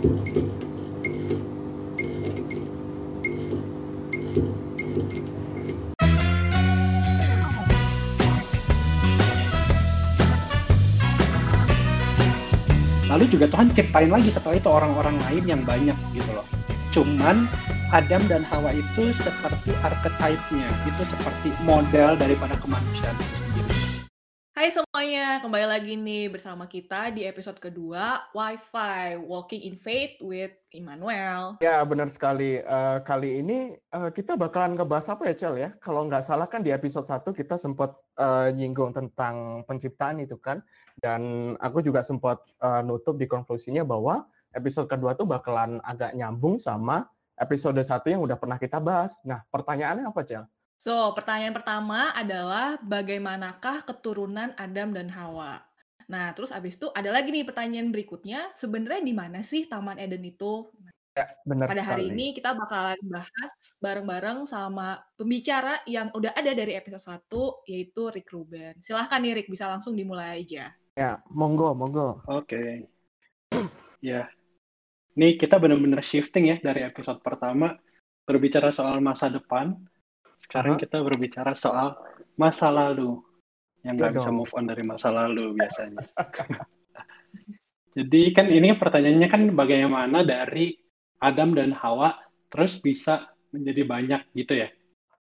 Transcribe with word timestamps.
Lalu 0.00 0.08
juga 13.28 13.52
Tuhan 13.52 13.68
ciptain 13.76 14.08
lagi 14.08 14.32
setelah 14.32 14.56
itu 14.56 14.72
orang-orang 14.72 15.20
lain 15.28 15.44
yang 15.44 15.60
banyak 15.68 15.98
gitu 16.16 16.32
loh. 16.32 16.48
Cuman 16.96 17.44
Adam 17.92 18.24
dan 18.24 18.40
Hawa 18.48 18.72
itu 18.72 19.12
seperti 19.12 19.76
archetype-nya, 19.84 20.68
itu 20.88 21.02
seperti 21.04 21.52
model 21.60 22.16
daripada 22.16 22.56
kemanusiaan 22.56 23.20
itu. 23.20 23.39
Hai 24.60 24.68
semuanya, 24.76 25.40
kembali 25.40 25.64
lagi 25.72 25.96
nih 25.96 26.28
bersama 26.28 26.68
kita 26.68 27.08
di 27.16 27.24
episode 27.24 27.56
kedua 27.56 28.28
Wi-Fi 28.36 29.16
Walking 29.24 29.64
in 29.64 29.72
Faith 29.72 30.20
with 30.20 30.52
Immanuel. 30.76 31.56
Ya, 31.64 31.80
benar 31.80 32.12
sekali. 32.12 32.60
Uh, 32.68 33.00
kali 33.00 33.40
ini 33.40 33.80
uh, 33.96 34.12
kita 34.12 34.36
bakalan 34.36 34.76
ngebahas 34.76 35.16
apa 35.16 35.32
ya, 35.32 35.34
Cel 35.40 35.56
ya? 35.56 35.72
Kalau 35.80 36.04
nggak 36.04 36.28
salah 36.28 36.44
kan 36.44 36.60
di 36.60 36.76
episode 36.76 37.08
1 37.08 37.24
kita 37.32 37.56
sempat 37.56 37.96
uh, 38.20 38.52
nyinggung 38.52 38.92
tentang 38.92 39.64
penciptaan 39.64 40.20
itu 40.20 40.36
kan. 40.36 40.60
Dan 41.00 41.56
aku 41.56 41.80
juga 41.80 42.04
sempat 42.04 42.44
uh, 42.60 42.84
nutup 42.84 43.16
di 43.16 43.24
konklusinya 43.24 43.80
bahwa 43.80 44.28
episode 44.52 44.92
kedua 44.92 45.16
tuh 45.16 45.24
bakalan 45.24 45.80
agak 45.88 46.12
nyambung 46.12 46.60
sama 46.60 47.08
episode 47.40 47.80
satu 47.80 48.12
yang 48.12 48.20
udah 48.20 48.36
pernah 48.36 48.60
kita 48.60 48.76
bahas. 48.76 49.24
Nah, 49.24 49.40
pertanyaannya 49.48 50.04
apa, 50.04 50.20
Cel? 50.20 50.44
So, 50.80 51.12
pertanyaan 51.12 51.52
pertama 51.52 52.08
adalah 52.16 52.80
bagaimanakah 52.80 53.84
keturunan 53.84 54.56
Adam 54.56 54.96
dan 54.96 55.12
Hawa? 55.12 55.60
Nah, 56.08 56.32
terus 56.32 56.48
abis 56.56 56.80
itu 56.80 56.88
ada 56.96 57.12
lagi 57.12 57.28
nih 57.28 57.44
pertanyaan 57.44 57.92
berikutnya, 57.92 58.48
sebenarnya 58.56 59.04
di 59.04 59.12
mana 59.12 59.44
sih 59.44 59.68
Taman 59.68 60.00
Eden 60.00 60.24
itu? 60.24 60.72
Ya, 61.12 61.36
benar 61.44 61.68
Pada 61.68 61.84
hari 61.84 62.08
sekali. 62.08 62.16
ini 62.16 62.26
kita 62.32 62.56
bakalan 62.56 62.96
bahas 63.12 63.52
bareng-bareng 63.76 64.48
sama 64.48 65.04
pembicara 65.20 65.84
yang 65.84 66.08
udah 66.16 66.32
ada 66.32 66.56
dari 66.56 66.72
episode 66.72 67.20
1, 67.28 67.68
yaitu 67.68 68.02
Rick 68.08 68.32
Ruben. 68.32 68.80
Silahkan 68.80 69.20
nih 69.20 69.36
Rick, 69.36 69.52
bisa 69.52 69.68
langsung 69.68 69.92
dimulai 69.92 70.40
aja. 70.40 70.72
Ya, 70.96 71.20
monggo, 71.28 71.76
monggo. 71.76 72.24
Oke. 72.24 72.88
ya. 74.00 74.32
Nih 75.12 75.36
kita 75.36 75.60
benar-benar 75.60 76.00
shifting 76.00 76.48
ya 76.48 76.56
dari 76.56 76.88
episode 76.88 77.20
pertama 77.20 77.76
berbicara 78.24 78.72
soal 78.72 79.04
masa 79.04 79.28
depan 79.28 79.76
sekarang 80.40 80.80
kita 80.80 81.04
berbicara 81.04 81.52
soal 81.52 82.00
masa 82.40 82.72
lalu 82.72 83.20
yang 83.84 84.00
Ya 84.00 84.08
nggak 84.08 84.12
bisa 84.24 84.30
move 84.32 84.52
on 84.56 84.64
dari 84.64 84.80
masa 84.80 85.12
lalu 85.12 85.52
biasanya. 85.56 86.00
Jadi 87.96 88.22
kan 88.32 88.48
ini 88.48 88.72
pertanyaannya 88.72 89.28
kan 89.28 89.42
bagaimana 89.52 90.24
dari 90.24 90.72
Adam 91.20 91.52
dan 91.52 91.76
Hawa 91.76 92.16
terus 92.48 92.80
bisa 92.80 93.28
menjadi 93.52 93.82
banyak 93.84 94.20
gitu 94.32 94.64
ya. 94.64 94.68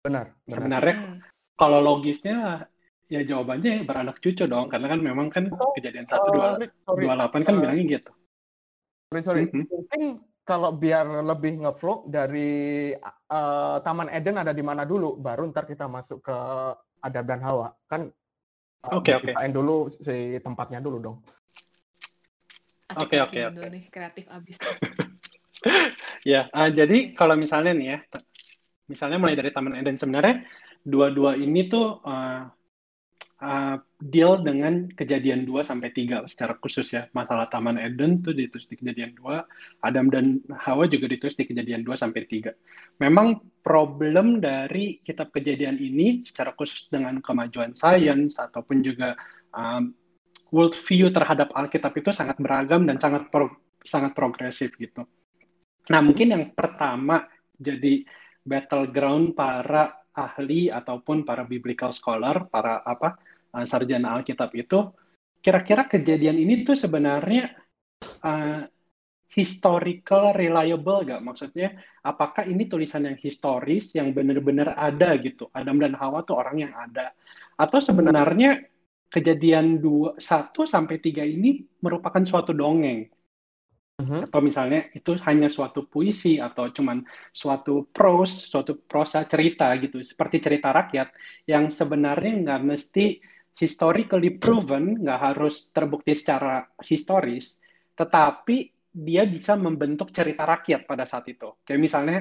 Benar, 0.04 0.36
benar. 0.36 0.52
Sebenarnya 0.52 0.96
Hmm. 0.98 1.18
kalau 1.56 1.80
logisnya 1.80 2.68
ya 3.08 3.24
jawabannya 3.24 3.88
beranak 3.88 4.20
cucu 4.20 4.44
dong 4.52 4.68
karena 4.68 4.92
kan 4.92 5.00
memang 5.00 5.28
kan 5.32 5.48
Atau, 5.48 5.72
kejadian 5.80 6.08
satu 6.12 6.28
dua 6.36 6.60
dua 7.00 7.14
delapan 7.16 7.42
kan 7.48 7.54
eh, 7.56 7.60
bilangnya 7.64 7.84
gitu. 8.00 8.12
sorry, 9.08 9.22
sorry. 9.24 9.44
Mhm. 9.48 9.64
Mungkin 9.72 10.02
kalau 10.48 10.72
biar 10.72 11.28
lebih 11.28 11.60
ngeflow 11.60 12.08
dari 12.08 12.96
eh, 12.96 13.78
Taman 13.84 14.08
Eden 14.08 14.40
ada 14.40 14.56
di 14.56 14.64
mana 14.64 14.88
dulu, 14.88 15.20
baru 15.20 15.52
ntar 15.52 15.68
kita 15.68 15.92
masuk 15.92 16.24
ke 16.24 16.38
Adam 17.04 17.26
dan 17.28 17.44
Hawa. 17.44 17.76
Kan 17.92 18.08
eh, 18.08 18.96
Oke, 18.96 19.12
oke. 19.12 19.28
diceritain 19.28 19.52
dulu 19.52 19.92
si 19.92 20.40
tempatnya 20.40 20.80
dulu 20.80 20.98
dong. 21.04 21.18
Oke, 22.96 23.20
oke, 23.20 23.36
nih 23.36 23.46
oke. 23.52 23.80
Kreatif 23.92 24.26
abis. 24.32 24.58
Ya, 26.22 26.52
ah, 26.54 26.70
jadi 26.70 27.18
kalau 27.18 27.34
misalnya 27.34 27.74
nih 27.74 27.88
ya, 27.98 28.00
misalnya 28.86 29.18
mulai 29.18 29.34
dari 29.34 29.50
Taman 29.50 29.80
Eden 29.80 29.98
sebenarnya 29.98 30.46
dua-dua 30.86 31.34
ini 31.34 31.66
tuh 31.66 31.98
uh, 32.04 32.46
uh, 33.42 33.78
deal 34.02 34.42
dengan 34.42 34.90
kejadian 34.94 35.46
2 35.46 35.62
sampai 35.66 35.94
3 35.94 36.26
secara 36.30 36.54
khusus 36.58 36.94
ya. 36.94 37.06
Masalah 37.14 37.50
Taman 37.50 37.78
Eden 37.78 38.22
tuh 38.22 38.34
ditulis 38.34 38.66
di 38.66 38.78
kejadian 38.78 39.14
2, 39.18 39.86
Adam 39.86 40.08
dan 40.10 40.42
Hawa 40.54 40.90
juga 40.90 41.10
ditulis 41.10 41.38
di 41.38 41.46
kejadian 41.46 41.86
2 41.86 41.94
sampai 41.94 42.26
3. 42.26 42.54
Memang 43.02 43.42
problem 43.62 44.42
dari 44.42 45.02
kitab 45.06 45.30
kejadian 45.30 45.78
ini 45.78 46.26
secara 46.26 46.54
khusus 46.58 46.90
dengan 46.90 47.22
kemajuan 47.22 47.78
sains 47.78 48.42
ataupun 48.42 48.82
juga 48.82 49.14
um, 49.54 49.94
world 50.50 50.74
view 50.74 51.12
terhadap 51.12 51.52
Alkitab 51.54 51.94
itu 52.00 52.10
sangat 52.16 52.40
beragam 52.40 52.88
dan 52.88 52.98
sangat 52.98 53.28
pro- 53.30 53.60
sangat 53.84 54.16
progresif 54.16 54.76
gitu. 54.80 55.06
Nah, 55.88 56.04
mungkin 56.04 56.36
yang 56.36 56.46
pertama 56.52 57.28
jadi 57.56 58.04
battleground 58.44 59.36
para 59.36 60.07
ahli 60.18 60.74
ataupun 60.74 61.22
para 61.22 61.46
biblical 61.46 61.94
scholar, 61.94 62.50
para 62.50 62.82
apa 62.82 63.22
uh, 63.54 63.62
sarjana 63.64 64.18
Alkitab 64.18 64.50
itu, 64.58 64.90
kira-kira 65.40 65.86
kejadian 65.86 66.42
ini 66.42 66.66
tuh 66.66 66.74
sebenarnya 66.74 67.54
uh, 68.26 68.66
historical 69.30 70.34
reliable 70.34 71.06
gak? 71.06 71.22
Maksudnya, 71.22 71.78
apakah 72.02 72.50
ini 72.50 72.66
tulisan 72.66 73.06
yang 73.06 73.18
historis 73.22 73.94
yang 73.94 74.10
benar-benar 74.12 74.74
ada 74.74 75.14
gitu? 75.22 75.48
Adam 75.54 75.78
dan 75.78 75.94
Hawa 75.94 76.26
tuh 76.26 76.42
orang 76.42 76.58
yang 76.66 76.74
ada, 76.74 77.14
atau 77.54 77.78
sebenarnya 77.78 78.66
kejadian 79.08 79.80
dua 79.80 80.20
satu 80.20 80.68
sampai 80.68 81.00
tiga 81.00 81.24
ini 81.24 81.64
merupakan 81.80 82.24
suatu 82.26 82.52
dongeng? 82.52 83.08
Mhm. 83.98 84.30
atau 84.30 84.40
misalnya 84.46 84.94
itu 84.94 85.18
hanya 85.26 85.50
suatu 85.50 85.90
puisi 85.90 86.38
atau 86.38 86.70
cuman 86.70 87.02
suatu 87.34 87.90
prose, 87.90 88.46
suatu 88.46 88.78
prosa 88.86 89.26
cerita 89.26 89.74
gitu, 89.82 90.06
seperti 90.06 90.38
cerita 90.38 90.70
rakyat 90.70 91.10
yang 91.50 91.74
sebenarnya 91.74 92.34
nggak 92.46 92.62
mesti 92.62 93.18
historically 93.58 94.38
proven, 94.38 95.02
nggak 95.02 95.22
harus 95.34 95.74
terbukti 95.74 96.14
secara 96.14 96.62
historis, 96.86 97.58
tetapi 97.98 98.70
dia 98.94 99.26
bisa 99.26 99.58
membentuk 99.58 100.14
cerita 100.14 100.46
rakyat 100.46 100.86
pada 100.86 101.06
saat 101.10 101.26
itu. 101.34 101.58
Kayak 101.66 101.82
misalnya 101.82 102.20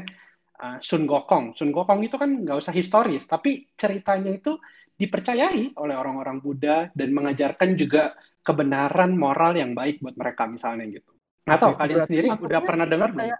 uh, 0.61 0.81
Sun 0.81 1.05
Gokong. 1.05 1.57
Sun 1.57 1.73
Gokong 1.77 2.01
itu 2.05 2.17
kan 2.17 2.41
nggak 2.45 2.57
usah 2.57 2.73
historis, 2.73 3.29
tapi 3.29 3.69
ceritanya 3.77 4.33
itu 4.33 4.57
dipercayai 4.97 5.77
oleh 5.77 5.97
orang-orang 5.97 6.41
Buddha 6.41 6.89
dan 6.97 7.13
mengajarkan 7.13 7.77
juga 7.77 8.17
kebenaran 8.41 9.13
moral 9.17 9.61
yang 9.61 9.77
baik 9.77 10.01
buat 10.01 10.17
mereka 10.17 10.49
misalnya 10.49 10.89
gitu. 10.89 11.16
Nggak 11.47 11.61
tahu 11.63 11.73
kalian 11.79 11.97
berarti 11.97 12.11
sendiri 12.11 12.29
udah 12.43 12.61
pernah 12.67 12.87
dengar 12.91 13.11
belum? 13.15 13.23
kayak 13.23 13.39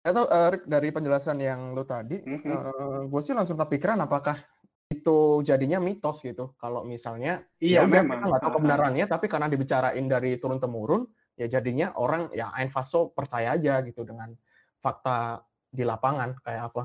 atau 0.00 0.24
eh, 0.32 0.48
Rick, 0.56 0.62
dari 0.64 0.88
penjelasan 0.96 1.38
yang 1.44 1.60
lu 1.76 1.84
tadi, 1.84 2.16
Mhm. 2.24 3.12
gue 3.12 3.20
sih 3.20 3.36
langsung 3.36 3.60
kepikiran 3.60 4.00
apakah 4.00 4.36
itu 4.88 5.44
jadinya 5.44 5.76
mitos 5.78 6.24
gitu. 6.24 6.56
Kalau 6.56 6.82
misalnya 6.88 7.44
Iya 7.60 7.84
ya 7.84 7.88
memang. 7.88 8.18
kita 8.20 8.26
nggak 8.32 8.40
tahu 8.42 8.50
Aha. 8.50 8.56
kebenarannya, 8.60 9.04
tapi 9.12 9.26
karena 9.28 9.46
dibicarain 9.52 10.06
dari 10.08 10.40
turun 10.40 10.56
temurun, 10.56 11.04
ya 11.36 11.46
jadinya 11.52 11.92
orang 12.00 12.32
ya 12.32 12.48
ain 12.56 12.72
faso 12.72 13.12
percaya 13.12 13.54
aja 13.56 13.84
gitu 13.84 14.02
dengan 14.08 14.32
fakta 14.80 15.44
di 15.68 15.84
lapangan 15.84 16.40
kayak 16.40 16.62
apa. 16.72 16.82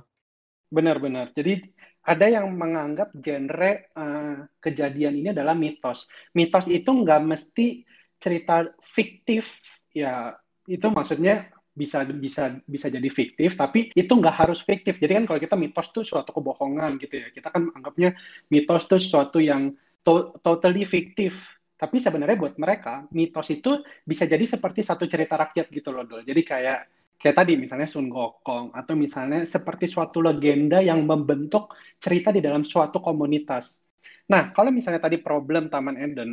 Benar-benar. 0.69 1.31
Jadi 1.31 1.71
ada 2.03 2.25
yang 2.27 2.51
menganggap 2.51 3.15
genre 3.15 3.71
eh, 3.95 4.35
kejadian 4.59 5.13
ini 5.23 5.27
adalah 5.31 5.55
mitos. 5.55 6.11
Mitos 6.35 6.67
itu 6.67 6.89
nggak 6.91 7.21
mesti 7.23 7.85
cerita 8.19 8.65
fiktif, 8.83 9.55
ya 9.95 10.35
itu 10.67 10.87
maksudnya 10.97 11.33
bisa 11.75 12.07
bisa 12.07 12.43
bisa 12.65 12.87
jadi 12.87 13.09
fiktif, 13.11 13.49
tapi 13.59 13.91
itu 13.91 14.11
nggak 14.15 14.35
harus 14.47 14.59
fiktif. 14.63 14.95
Jadi 15.01 15.11
kan 15.21 15.23
kalau 15.27 15.39
kita 15.43 15.55
mitos 15.59 15.87
tuh 15.95 16.03
suatu 16.07 16.31
kebohongan 16.31 16.95
gitu 17.03 17.15
ya. 17.19 17.27
Kita 17.35 17.47
kan 17.51 17.67
anggapnya 17.75 18.15
mitos 18.53 18.87
tuh 18.87 18.99
suatu 18.99 19.39
yang 19.43 19.75
to- 20.05 20.31
totally 20.39 20.87
fiktif. 20.87 21.35
Tapi 21.75 21.99
sebenarnya 21.99 22.39
buat 22.39 22.55
mereka 22.55 23.03
mitos 23.11 23.51
itu 23.51 23.83
bisa 24.07 24.23
jadi 24.23 24.43
seperti 24.47 24.79
satu 24.87 25.03
cerita 25.11 25.35
rakyat 25.35 25.67
gitu 25.67 25.91
loh, 25.91 26.07
Dul. 26.07 26.23
Jadi 26.23 26.41
kayak 26.47 26.77
kayak 27.19 27.35
tadi 27.43 27.53
misalnya 27.59 27.87
Sun 27.91 28.07
Gokong 28.07 28.71
atau 28.71 28.93
misalnya 28.95 29.43
seperti 29.43 29.85
suatu 29.91 30.23
legenda 30.23 30.79
yang 30.79 31.03
membentuk 31.03 31.75
cerita 31.99 32.31
di 32.31 32.39
dalam 32.39 32.63
suatu 32.63 33.03
komunitas. 33.03 33.83
Nah, 34.31 34.55
kalau 34.55 34.71
misalnya 34.71 35.01
tadi 35.03 35.19
problem 35.21 35.67
Taman 35.69 35.95
Eden, 35.99 36.31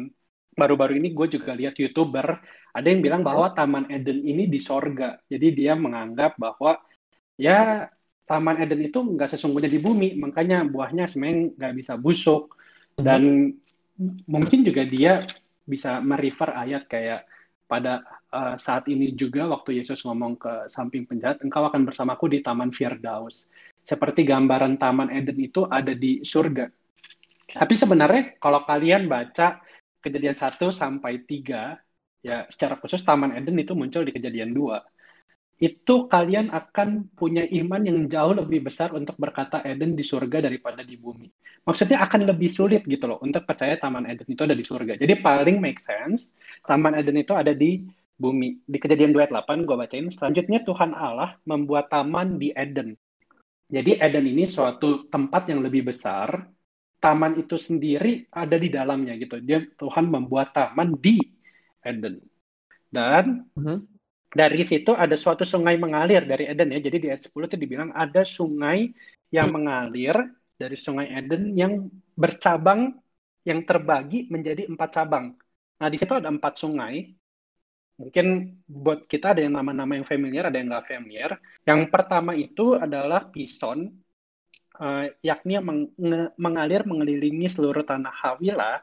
baru-baru 0.53 1.01
ini 1.01 1.17
gue 1.17 1.39
juga 1.39 1.57
lihat 1.57 1.77
youtuber 1.81 2.41
ada 2.73 2.89
yang 2.89 3.05
bilang 3.05 3.21
bahwa 3.21 3.53
Taman 3.53 3.93
Eden 3.93 4.25
ini 4.25 4.49
di 4.49 4.57
sorga. 4.57 5.21
Jadi 5.29 5.53
dia 5.53 5.77
menganggap 5.77 6.41
bahwa 6.41 6.81
ya 7.37 7.89
Taman 8.25 8.65
Eden 8.65 8.81
itu 8.81 9.05
nggak 9.05 9.37
sesungguhnya 9.37 9.69
di 9.69 9.77
bumi, 9.77 10.17
makanya 10.17 10.65
buahnya 10.65 11.05
sebenarnya 11.05 11.53
nggak 11.53 11.75
bisa 11.77 11.93
busuk. 12.01 12.57
Dan 12.97 13.53
mungkin 14.25 14.65
juga 14.65 14.89
dia 14.89 15.21
bisa 15.69 16.01
merefer 16.01 16.49
ayat 16.57 16.89
kayak 16.89 17.29
pada 17.69 18.05
uh, 18.33 18.57
saat 18.57 18.89
ini 18.89 19.17
juga 19.17 19.49
waktu 19.49 19.81
Yesus 19.81 20.05
ngomong 20.05 20.37
ke 20.37 20.53
samping 20.69 21.09
penjahat, 21.09 21.41
engkau 21.45 21.65
akan 21.69 21.89
bersamaku 21.89 22.29
di 22.33 22.45
Taman 22.45 22.73
Firdaus. 22.73 23.49
Seperti 23.85 24.25
gambaran 24.25 24.81
Taman 24.81 25.13
Eden 25.13 25.41
itu 25.41 25.65
ada 25.69 25.93
di 25.93 26.21
surga. 26.25 26.69
Tapi 27.53 27.75
sebenarnya 27.77 28.37
kalau 28.41 28.65
kalian 28.65 29.09
baca 29.09 29.61
kejadian 30.05 30.37
1 30.37 30.69
sampai 30.75 31.23
3, 31.25 31.79
ya 32.27 32.45
secara 32.53 32.75
khusus 32.83 33.01
Taman 33.07 33.35
Eden 33.39 33.57
itu 33.63 33.73
muncul 33.79 34.03
di 34.07 34.13
kejadian 34.15 34.51
dua 34.55 34.83
itu 35.63 36.11
kalian 36.11 36.51
akan 36.51 37.07
punya 37.15 37.47
iman 37.47 37.87
yang 37.87 38.11
jauh 38.11 38.35
lebih 38.35 38.67
besar 38.67 38.91
untuk 38.99 39.15
berkata 39.15 39.63
Eden 39.63 39.95
di 39.95 40.03
surga 40.03 40.43
daripada 40.43 40.83
di 40.83 40.99
bumi. 40.99 41.31
Maksudnya 41.63 42.03
akan 42.03 42.27
lebih 42.35 42.51
sulit 42.51 42.83
gitu 42.83 43.07
loh 43.07 43.23
untuk 43.23 43.47
percaya 43.47 43.79
Taman 43.79 44.11
Eden 44.11 44.27
itu 44.27 44.43
ada 44.43 44.59
di 44.59 44.67
surga. 44.67 44.99
Jadi 44.99 45.23
paling 45.23 45.63
make 45.63 45.79
sense 45.79 46.35
Taman 46.67 46.99
Eden 46.99 47.23
itu 47.23 47.31
ada 47.39 47.55
di 47.55 47.79
bumi. 48.19 48.59
Di 48.67 48.83
kejadian 48.83 49.15
28 49.15 49.63
gue 49.63 49.77
bacain. 49.79 50.07
Selanjutnya 50.11 50.67
Tuhan 50.67 50.99
Allah 50.99 51.39
membuat 51.47 51.95
taman 51.95 52.43
di 52.43 52.51
Eden. 52.51 52.99
Jadi 53.71 54.03
Eden 54.03 54.27
ini 54.27 54.43
suatu 54.43 55.07
tempat 55.07 55.47
yang 55.47 55.63
lebih 55.63 55.87
besar. 55.87 56.43
Taman 57.03 57.35
itu 57.43 57.59
sendiri 57.59 58.31
ada 58.31 58.55
di 58.55 58.71
dalamnya 58.71 59.19
gitu. 59.19 59.43
Dia 59.43 59.67
Tuhan 59.75 60.07
membuat 60.07 60.55
taman 60.55 60.95
di 61.03 61.19
Eden. 61.83 62.23
Dan 62.87 63.51
uh 63.53 63.59
mhm. 63.59 63.67
-huh 63.67 63.81
dari 64.33 64.65
situ 64.65 64.97
ada 64.97 65.13
suatu 65.13 65.45
sungai 65.45 65.77
mengalir 65.77 66.25
dari 66.25 66.49
Eden 66.49 66.73
ya. 66.73 66.81
Jadi 66.81 66.97
di 67.05 67.07
ayat 67.13 67.29
10 67.29 67.53
itu 67.53 67.57
dibilang 67.61 67.93
ada 67.93 68.25
sungai 68.25 68.89
yang 69.29 69.53
mengalir 69.53 70.17
dari 70.57 70.77
sungai 70.77 71.13
Eden 71.13 71.53
yang 71.53 71.93
bercabang 72.17 72.97
yang 73.45 73.61
terbagi 73.69 74.33
menjadi 74.33 74.65
empat 74.73 74.91
cabang. 74.97 75.37
Nah 75.77 75.89
di 75.93 75.97
situ 76.01 76.17
ada 76.17 76.33
empat 76.33 76.57
sungai. 76.57 77.13
Mungkin 78.01 78.57
buat 78.65 79.05
kita 79.05 79.37
ada 79.37 79.45
yang 79.45 79.53
nama-nama 79.53 80.01
yang 80.01 80.09
familiar, 80.09 80.49
ada 80.49 80.57
yang 80.57 80.73
nggak 80.73 80.89
familiar. 80.89 81.31
Yang 81.69 81.81
pertama 81.93 82.33
itu 82.33 82.75
adalah 82.81 83.29
Pison, 83.29 83.93
uh, 84.83 85.07
yakni 85.23 85.63
meng 85.63 85.95
mengalir 86.35 86.83
mengelilingi 86.83 87.47
seluruh 87.47 87.87
tanah 87.87 88.11
Hawila. 88.11 88.83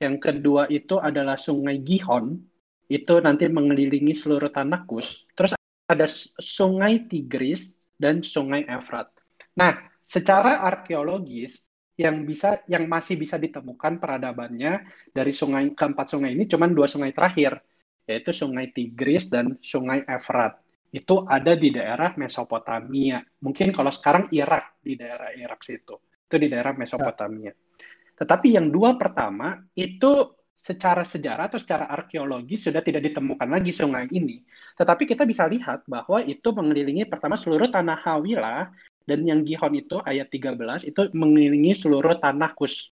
Yang 0.00 0.16
kedua 0.22 0.64
itu 0.72 0.96
adalah 0.96 1.36
Sungai 1.36 1.82
Gihon, 1.84 2.40
itu 2.88 3.14
nanti 3.20 3.44
mengelilingi 3.50 4.16
seluruh 4.16 4.48
tanah 4.48 4.88
Kus. 4.88 5.28
Terus 5.36 5.52
ada 5.90 6.06
sungai 6.40 7.04
Tigris 7.04 7.82
dan 8.00 8.24
sungai 8.24 8.64
Efrat. 8.64 9.12
Nah, 9.60 9.76
secara 10.00 10.64
arkeologis 10.64 11.68
yang 12.00 12.24
bisa 12.24 12.64
yang 12.64 12.88
masih 12.88 13.20
bisa 13.20 13.36
ditemukan 13.36 14.00
peradabannya 14.00 14.88
dari 15.12 15.36
sungai 15.36 15.76
keempat 15.76 16.16
sungai 16.16 16.32
ini 16.32 16.48
cuma 16.48 16.64
dua 16.64 16.88
sungai 16.88 17.12
terakhir 17.12 17.60
yaitu 18.08 18.32
sungai 18.32 18.72
Tigris 18.72 19.28
dan 19.28 19.60
sungai 19.60 20.00
Efrat 20.08 20.56
itu 20.90 21.22
ada 21.26 21.54
di 21.54 21.70
daerah 21.70 22.14
Mesopotamia 22.18 23.22
mungkin 23.42 23.70
kalau 23.70 23.94
sekarang 23.94 24.26
Irak 24.34 24.82
di 24.82 24.98
daerah 24.98 25.30
Irak 25.34 25.62
situ 25.62 25.98
itu 26.26 26.36
di 26.36 26.48
daerah 26.50 26.74
Mesopotamia 26.74 27.54
tetapi 28.18 28.52
yang 28.58 28.68
dua 28.68 29.00
pertama 29.00 29.56
itu 29.72 30.36
secara 30.60 31.00
sejarah 31.00 31.48
atau 31.48 31.56
secara 31.56 31.88
arkeologi 31.88 32.52
sudah 32.52 32.84
tidak 32.84 33.08
ditemukan 33.08 33.48
lagi 33.48 33.72
sungai 33.72 34.12
ini. 34.12 34.44
Tetapi 34.76 35.08
kita 35.08 35.24
bisa 35.24 35.48
lihat 35.48 35.88
bahwa 35.88 36.20
itu 36.20 36.52
mengelilingi 36.52 37.08
pertama 37.08 37.32
seluruh 37.32 37.72
tanah 37.72 37.96
Hawila 37.96 38.68
dan 39.08 39.24
yang 39.24 39.40
Gihon 39.40 39.72
itu 39.72 39.96
ayat 40.04 40.28
13 40.28 40.84
itu 40.84 41.08
mengelilingi 41.16 41.72
seluruh 41.72 42.20
tanah 42.20 42.52
Kus. 42.52 42.92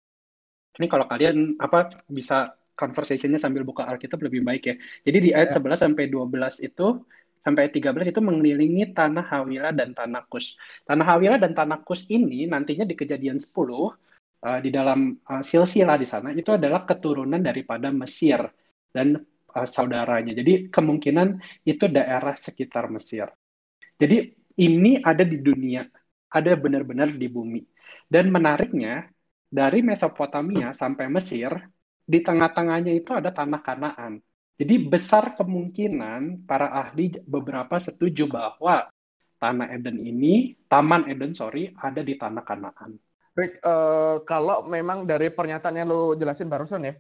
Ini 0.81 0.89
kalau 0.89 1.05
kalian 1.05 1.61
apa 1.61 1.93
bisa 2.09 2.57
conversationnya 2.73 3.37
sambil 3.37 3.61
buka 3.61 3.85
Alkitab 3.85 4.25
lebih 4.25 4.41
baik 4.41 4.63
ya. 4.65 4.75
Jadi 5.05 5.19
di 5.21 5.31
ayat 5.37 5.53
ya. 5.53 5.61
11 5.61 5.85
sampai 5.85 6.09
12 6.09 6.65
itu 6.65 7.05
sampai 7.41 7.73
13 7.73 8.13
itu 8.13 8.21
mengelilingi 8.21 8.93
tanah 8.93 9.25
Hawila 9.25 9.73
dan 9.73 9.97
tanah 9.97 10.29
Kus. 10.29 10.61
Tanah 10.85 11.05
Hawila 11.05 11.37
dan 11.41 11.57
tanah 11.57 11.81
Kus 11.83 12.07
ini 12.13 12.45
nantinya 12.45 12.85
di 12.85 12.95
kejadian 12.95 13.41
10 13.41 13.51
uh, 13.57 14.61
di 14.61 14.71
dalam 14.73 15.17
uh, 15.17 15.43
silsilah 15.43 15.97
di 15.97 16.07
sana 16.09 16.33
itu 16.37 16.53
adalah 16.53 16.85
keturunan 16.85 17.41
daripada 17.41 17.89
Mesir 17.89 18.41
dan 18.93 19.17
uh, 19.57 19.67
saudaranya. 19.67 20.37
Jadi 20.37 20.69
kemungkinan 20.69 21.41
itu 21.65 21.89
daerah 21.89 22.37
sekitar 22.37 22.93
Mesir. 22.93 23.29
Jadi 24.01 24.33
ini 24.61 25.01
ada 25.01 25.25
di 25.25 25.41
dunia, 25.41 25.85
ada 26.33 26.53
benar-benar 26.57 27.17
di 27.17 27.29
bumi. 27.29 27.61
Dan 28.11 28.29
menariknya 28.29 29.09
dari 29.51 29.83
Mesopotamia 29.83 30.71
sampai 30.77 31.11
Mesir 31.11 31.51
di 32.05 32.19
tengah-tengahnya 32.21 32.93
itu 32.95 33.11
ada 33.15 33.31
tanah 33.31 33.61
Kanaan. 33.63 34.19
Jadi 34.61 34.77
besar 34.77 35.33
kemungkinan 35.33 36.45
para 36.45 36.69
ahli 36.69 37.17
beberapa 37.25 37.81
setuju 37.81 38.29
bahwa 38.29 38.93
tanah 39.41 39.73
Eden 39.73 39.97
ini, 40.05 40.53
Taman 40.69 41.09
Eden 41.09 41.33
sorry, 41.33 41.73
ada 41.81 42.05
di 42.05 42.21
tanah 42.21 42.45
Kanaan. 42.45 43.01
Rick, 43.33 43.65
uh, 43.65 44.21
kalau 44.29 44.69
memang 44.69 45.09
dari 45.09 45.33
pernyataan 45.33 45.81
yang 45.81 45.89
lo 45.89 46.13
jelasin 46.13 46.53
barusan 46.53 46.93
ya, 46.93 46.95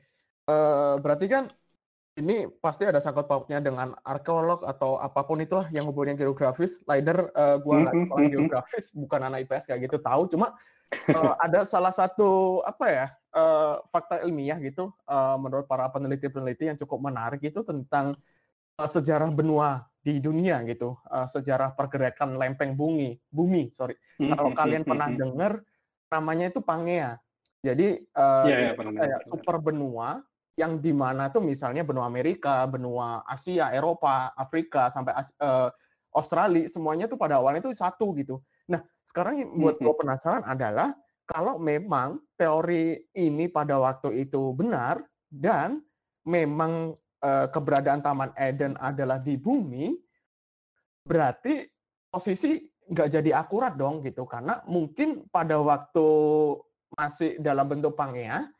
uh, 0.48 0.96
berarti 1.04 1.28
kan 1.28 1.52
ini 2.16 2.48
pasti 2.48 2.88
ada 2.88 2.96
sangkut 2.96 3.28
pautnya 3.28 3.60
dengan 3.60 3.92
arkeolog 4.08 4.64
atau 4.64 4.96
apa 4.96 5.20
pun 5.28 5.44
itulah 5.44 5.68
yang 5.68 5.84
hubungannya 5.84 6.16
geografis. 6.16 6.80
Lider, 6.88 7.28
uh, 7.36 7.60
gua 7.60 7.84
nggak 7.84 7.94
sekolah 8.08 8.28
geografis, 8.32 8.84
bukan 8.96 9.20
anak 9.28 9.44
IPS 9.44 9.68
kayak 9.68 9.84
gitu 9.84 10.00
tahu. 10.00 10.32
Cuma 10.32 10.56
uh, 11.12 11.34
ada 11.44 11.68
salah 11.68 11.92
satu 11.92 12.64
apa 12.64 12.86
ya 12.88 13.06
uh, 13.34 13.82
fakta 13.90 14.22
ilmiah 14.22 14.58
gitu 14.62 14.90
uh, 15.06 15.36
menurut 15.36 15.66
para 15.66 15.86
peneliti-peneliti 15.90 16.70
yang 16.70 16.78
cukup 16.78 17.10
menarik 17.10 17.40
itu 17.42 17.62
tentang 17.62 18.18
uh, 18.78 18.88
sejarah 18.88 19.30
benua 19.30 19.86
di 20.00 20.16
dunia 20.16 20.64
gitu, 20.64 20.96
uh, 21.12 21.28
sejarah 21.28 21.76
pergerakan 21.76 22.40
lempeng 22.40 22.72
bumi, 22.72 23.20
bumi 23.28 23.68
sorry. 23.68 23.92
Kalau 24.16 24.56
kalian 24.56 24.80
pernah 24.80 25.12
dengar 25.12 25.60
namanya 26.08 26.48
itu 26.48 26.64
Pangea. 26.64 27.20
Jadi 27.60 28.08
uh, 28.16 28.48
yeah, 28.48 28.72
kayak 28.72 29.28
super 29.28 29.60
benua 29.60 30.24
yang 30.56 30.80
di 30.80 30.96
mana 30.96 31.28
tuh 31.28 31.44
misalnya 31.44 31.84
benua 31.84 32.08
Amerika, 32.08 32.64
benua 32.64 33.20
Asia, 33.28 33.68
Eropa, 33.76 34.32
Afrika 34.32 34.88
sampai 34.88 35.12
uh, 35.44 35.68
Australia 36.16 36.64
semuanya 36.66 37.04
tuh 37.04 37.20
pada 37.20 37.36
awalnya 37.36 37.60
itu 37.64 37.76
satu 37.76 38.16
gitu. 38.16 38.40
Nah, 38.72 38.80
sekarang 39.04 39.40
yang 39.40 39.50
buat 39.60 39.76
gue 39.78 39.94
penasaran 39.94 40.42
adalah 40.48 40.96
kalau 41.30 41.62
memang 41.62 42.18
teori 42.34 42.98
ini 43.14 43.46
pada 43.46 43.78
waktu 43.78 44.26
itu 44.26 44.50
benar 44.50 44.98
dan 45.30 45.78
memang 46.26 46.98
uh, 47.22 47.46
keberadaan 47.54 48.02
Taman 48.02 48.34
Eden 48.34 48.74
adalah 48.82 49.22
di 49.22 49.38
bumi, 49.38 49.94
berarti 51.06 51.70
posisi 52.10 52.58
nggak 52.90 53.08
jadi 53.14 53.30
akurat 53.38 53.78
dong 53.78 54.02
gitu. 54.02 54.26
Karena 54.26 54.58
mungkin 54.66 55.30
pada 55.30 55.62
waktu 55.62 56.06
masih 56.98 57.38
dalam 57.38 57.70
bentuk 57.70 57.94
pangea 57.94 58.50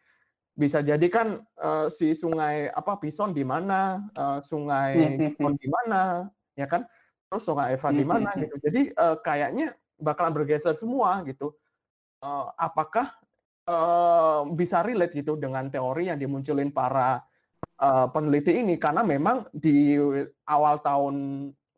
bisa 0.55 0.79
jadi 0.79 1.03
kan 1.11 1.43
uh, 1.59 1.91
si 1.91 2.15
sungai 2.15 2.71
apa 2.71 3.03
Pison 3.03 3.35
di 3.35 3.43
mana 3.43 3.99
uh, 4.15 4.39
sungai 4.39 5.19
Pison 5.19 5.59
di 5.59 5.67
mana 5.67 6.31
ya 6.55 6.71
kan? 6.71 6.87
Terus 7.27 7.43
sungai 7.43 7.75
Eva 7.75 7.91
di 7.91 8.07
mana 8.07 8.31
gitu. 8.39 8.55
Jadi 8.63 8.95
uh, 8.95 9.19
kayaknya 9.19 9.75
bakalan 9.99 10.33
bergeser 10.33 10.79
semua 10.79 11.27
gitu 11.27 11.53
uh, 12.25 12.53
apakah 12.57 13.11
uh, 13.69 14.47
bisa 14.53 14.85
relate 14.85 15.17
gitu 15.17 15.37
dengan 15.37 15.69
teori 15.69 16.09
yang 16.13 16.19
dimunculin 16.21 16.73
para 16.73 17.21
uh, 17.81 18.07
peneliti 18.13 18.61
ini 18.61 18.77
karena 18.77 19.05
memang 19.05 19.49
di 19.53 19.97
awal 20.49 20.81
tahun 20.85 21.17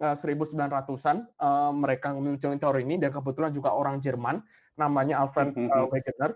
1900-an 0.03 1.17
uh, 1.39 1.71
mereka 1.71 2.11
munculin 2.11 2.59
teori 2.59 2.83
ini 2.83 2.99
dan 2.99 3.15
kebetulan 3.15 3.55
juga 3.55 3.71
orang 3.71 4.03
Jerman 4.03 4.43
namanya 4.75 5.23
Alfred 5.23 5.55
uh, 5.55 5.87
Wegener. 5.87 6.35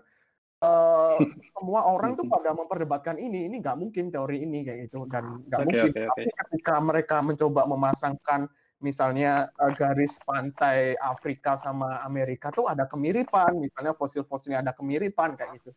Uh, 0.57 1.21
semua 1.53 1.85
orang 1.85 2.17
tuh 2.17 2.25
pada 2.25 2.49
memperdebatkan 2.49 3.21
ini, 3.21 3.45
ini 3.45 3.61
nggak 3.61 3.77
mungkin 3.77 4.09
teori 4.09 4.41
ini 4.41 4.65
kayak 4.65 4.89
gitu 4.89 5.05
dan 5.05 5.45
nggak 5.45 5.59
okay, 5.61 5.67
mungkin. 5.69 5.91
Okay, 5.93 6.05
Tapi 6.09 6.23
okay. 6.25 6.33
ketika 6.33 6.73
mereka 6.81 7.17
mencoba 7.21 7.61
memasangkan 7.69 8.49
misalnya 8.79 9.49
uh, 9.57 9.73
garis 9.73 10.21
pantai 10.21 10.93
Afrika 11.01 11.57
sama 11.57 12.01
Amerika 12.05 12.53
tuh 12.53 12.69
ada 12.69 12.85
kemiripan, 12.85 13.57
misalnya 13.57 13.93
fosil-fosilnya 13.97 14.61
ada 14.61 14.73
kemiripan 14.73 15.33
kayak 15.33 15.61
gitu. 15.61 15.71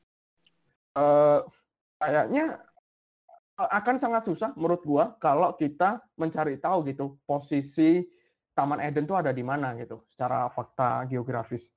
Uh, 0.98 1.46
kayaknya 2.02 2.60
Eh, 3.60 3.70
akan 3.76 3.96
sangat 4.00 4.24
susah 4.24 4.56
menurut 4.56 4.80
gua 4.80 5.12
kalau 5.20 5.52
kita 5.52 6.00
mencari 6.16 6.56
tahu 6.56 6.80
gitu 6.88 7.20
posisi 7.28 8.08
Taman 8.56 8.80
Eden 8.80 9.04
itu 9.04 9.12
ada 9.12 9.36
di 9.36 9.44
mana 9.44 9.76
gitu 9.76 10.00
secara 10.08 10.48
fakta 10.48 11.04
geografis. 11.04 11.68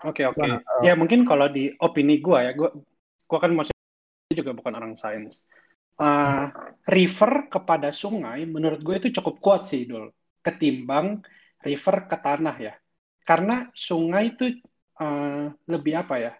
Oke 0.00 0.24
oke. 0.24 0.40
Nah, 0.40 0.64
uh, 0.64 0.80
ya 0.80 0.96
mungkin 0.96 1.28
kalau 1.28 1.52
di 1.52 1.76
opini 1.84 2.24
gua 2.24 2.48
ya, 2.48 2.56
gua 2.56 2.72
gua 3.28 3.38
kan 3.38 3.52
masih 3.52 3.74
juga 4.32 4.56
bukan 4.56 4.72
orang 4.80 4.92
sains. 4.96 5.44
Uh, 5.98 6.46
river 6.86 7.50
kepada 7.50 7.90
sungai 7.90 8.46
menurut 8.46 8.78
gue 8.86 9.02
itu 9.02 9.18
cukup 9.18 9.42
kuat 9.42 9.62
sih 9.66 9.82
dul. 9.82 10.14
Ketimbang 10.46 11.26
river 11.58 11.96
ke 12.06 12.16
tanah 12.22 12.56
ya. 12.56 12.74
Karena 13.26 13.66
sungai 13.74 14.38
itu 14.38 14.62
uh, 15.02 15.50
lebih 15.66 15.98
apa 15.98 16.14
ya? 16.22 16.32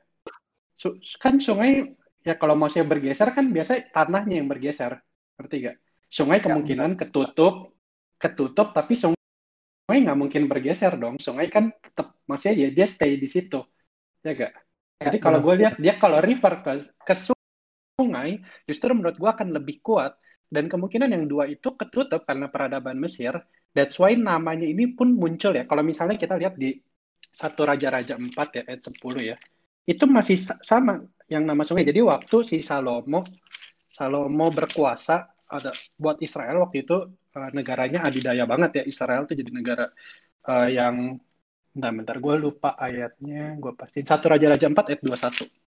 Kan 1.18 1.42
sungai 1.42 1.90
ya 2.22 2.38
kalau 2.38 2.54
mau 2.54 2.70
saya 2.70 2.86
bergeser 2.86 3.34
kan 3.34 3.50
biasa 3.50 3.90
tanahnya 3.90 4.38
yang 4.38 4.46
bergeser. 4.46 5.02
Ngerti 5.36 5.56
gak? 5.66 5.76
Sungai 6.06 6.38
ya, 6.38 6.44
kemungkinan 6.48 6.90
ya, 6.94 6.98
ketutup 7.04 7.74
ketutup 8.18 8.70
tapi 8.74 8.94
sungai 8.94 9.98
nggak 10.06 10.18
mungkin 10.18 10.46
bergeser 10.46 10.94
dong. 10.96 11.18
Sungai 11.18 11.50
kan 11.50 11.74
tetap 11.82 12.14
maksudnya 12.30 12.54
ya 12.62 12.68
dia 12.70 12.86
stay 12.86 13.18
di 13.18 13.26
situ. 13.26 13.58
Ya 14.22 14.38
gak? 14.38 14.52
Ya, 15.02 15.10
jadi 15.10 15.18
kalau 15.18 15.42
gue 15.42 15.54
lihat 15.66 15.82
dia 15.82 15.98
kalau 15.98 16.22
river 16.22 16.62
ke 16.62 16.72
ke 17.02 17.14
sungai 17.14 17.37
justru 18.68 18.94
menurut 18.94 19.18
gue 19.18 19.26
akan 19.26 19.58
lebih 19.58 19.82
kuat 19.82 20.14
Dan 20.48 20.64
kemungkinan 20.70 21.12
yang 21.12 21.28
dua 21.28 21.44
itu 21.44 21.76
ketutup 21.76 22.24
karena 22.24 22.48
peradaban 22.48 22.96
Mesir. 22.96 23.36
That's 23.76 24.00
why 24.00 24.16
namanya 24.16 24.64
ini 24.64 24.96
pun 24.96 25.12
muncul 25.12 25.52
ya. 25.52 25.68
Kalau 25.68 25.84
misalnya 25.84 26.16
kita 26.16 26.40
lihat 26.40 26.56
di 26.56 26.72
satu 27.28 27.68
Raja-Raja 27.68 28.16
4 28.16 28.32
ya, 28.56 28.62
ayat 28.64 28.80
10 28.80 29.28
ya. 29.28 29.36
Itu 29.84 30.08
masih 30.08 30.40
sama 30.64 31.04
yang 31.28 31.44
nama 31.44 31.68
sungai. 31.68 31.84
Jadi 31.84 32.00
waktu 32.00 32.36
si 32.48 32.64
Salomo 32.64 33.20
Salomo 33.92 34.48
berkuasa 34.48 35.28
ada 35.52 35.70
buat 36.00 36.16
Israel 36.24 36.64
waktu 36.64 36.88
itu 36.88 36.96
uh, 37.12 37.50
negaranya 37.52 38.04
adidaya 38.08 38.44
banget 38.48 38.70
ya 38.80 38.82
Israel 38.88 39.28
tuh 39.28 39.36
jadi 39.36 39.48
negara 39.52 39.84
uh, 40.48 40.68
yang 40.68 41.16
bentar 41.72 41.92
bentar 41.92 42.16
gue 42.20 42.34
lupa 42.36 42.76
ayatnya 42.76 43.56
gue 43.56 43.72
pastiin 43.76 44.06
satu 44.08 44.28
Raja-Raja 44.32 44.68
4 44.68 44.92
ayat 44.92 45.00
21 45.04 45.67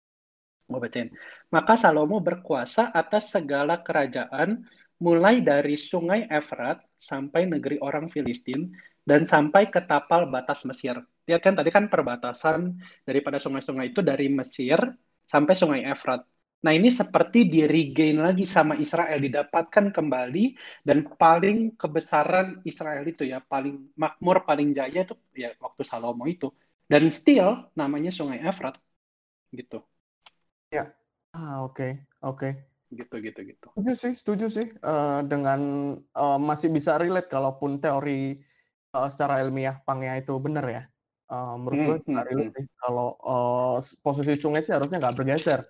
gue 0.71 0.81
bacain 0.81 1.09
maka 1.55 1.75
Salomo 1.75 2.23
berkuasa 2.23 2.95
atas 2.95 3.35
segala 3.35 3.83
kerajaan 3.87 4.65
mulai 5.01 5.41
dari 5.41 5.75
sungai 5.81 6.29
Efrat 6.29 6.85
sampai 7.01 7.49
negeri 7.49 7.81
orang 7.81 8.13
Filistin 8.13 8.71
dan 9.09 9.25
sampai 9.25 9.73
ke 9.73 9.81
tapal 9.89 10.29
batas 10.29 10.63
Mesir. 10.69 10.95
Lihat 11.25 11.41
kan 11.41 11.55
tadi 11.57 11.71
kan 11.73 11.89
perbatasan 11.89 12.77
daripada 13.09 13.41
sungai-sungai 13.41 13.91
itu 13.97 14.05
dari 14.05 14.29
Mesir 14.29 14.79
sampai 15.25 15.55
sungai 15.57 15.83
Efrat. 15.89 16.21
Nah 16.61 16.77
ini 16.77 16.93
seperti 16.93 17.49
di 17.49 17.65
regain 17.65 18.21
lagi 18.21 18.45
sama 18.45 18.77
Israel, 18.77 19.17
didapatkan 19.17 19.89
kembali 19.97 20.45
dan 20.85 21.09
paling 21.17 21.73
kebesaran 21.81 22.61
Israel 22.69 23.05
itu 23.09 23.25
ya, 23.25 23.41
paling 23.41 23.97
makmur, 23.97 24.45
paling 24.45 24.77
jaya 24.77 25.09
itu 25.09 25.17
ya 25.33 25.57
waktu 25.57 25.83
Salomo 25.89 26.29
itu. 26.29 26.53
Dan 26.85 27.09
still 27.09 27.71
namanya 27.73 28.13
Sungai 28.13 28.45
Efrat, 28.45 28.77
gitu. 29.57 29.81
Ya, 30.71 30.95
ah 31.35 31.67
oke, 31.67 31.75
okay. 31.75 31.93
oke. 32.23 32.39
Okay. 32.39 32.53
Gitu, 32.91 33.15
gitu, 33.23 33.41
gitu. 33.47 33.67
Setuju 33.71 33.93
sih, 33.95 34.13
setuju 34.15 34.47
sih. 34.51 34.67
Uh, 34.83 35.23
dengan 35.27 35.61
uh, 36.15 36.39
masih 36.39 36.71
bisa 36.75 36.99
relate 36.99 37.31
kalaupun 37.31 37.79
teori 37.79 38.39
uh, 38.95 39.07
secara 39.07 39.43
ilmiah 39.43 39.79
pangnya 39.87 40.19
itu 40.19 40.35
benar 40.43 40.67
ya. 40.67 40.83
Uh, 41.31 41.55
menurut 41.55 41.79
hmm, 41.79 41.87
gue 41.87 41.97
hmm, 42.11 42.23
relate 42.27 42.51
hmm. 42.51 42.57
sih. 42.59 42.65
Kalau 42.83 43.15
uh, 43.23 43.79
posisi 44.03 44.35
sungai 44.35 44.63
sih 44.63 44.75
harusnya 44.75 44.99
nggak 44.99 45.17
bergeser 45.19 45.63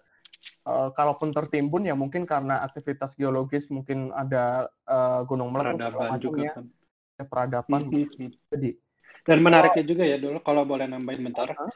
uh, 0.67 0.89
kalaupun 0.93 1.33
tertimbun 1.33 1.87
ya 1.89 1.95
mungkin 1.97 2.25
karena 2.25 2.65
aktivitas 2.65 3.17
geologis 3.17 3.69
mungkin 3.73 4.13
ada 4.13 4.69
uh, 4.89 5.25
gunung 5.25 5.53
meletus 5.53 5.81
peradaban 5.81 6.21
juga 6.21 6.39
kan. 6.57 6.65
Ya, 7.21 7.25
peradaban. 7.25 7.81
Hmm, 7.89 7.93
hmm, 7.93 8.09
hmm. 8.17 8.31
Jadi 8.53 8.71
dan 9.21 9.39
menariknya 9.45 9.85
juga 9.85 10.05
ya 10.09 10.17
dulu 10.17 10.41
kalau 10.41 10.65
boleh 10.65 10.89
nambahin 10.89 11.29
bentar. 11.29 11.53
Uh, 11.53 11.69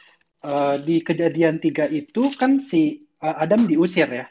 uh, 0.49 0.77
di 0.81 1.05
kejadian 1.05 1.61
tiga 1.61 1.85
itu 1.89 2.33
kan 2.41 2.57
si 2.57 3.04
uh, 3.25 3.37
Adam 3.41 3.65
diusir 3.65 4.09
ya. 4.13 4.27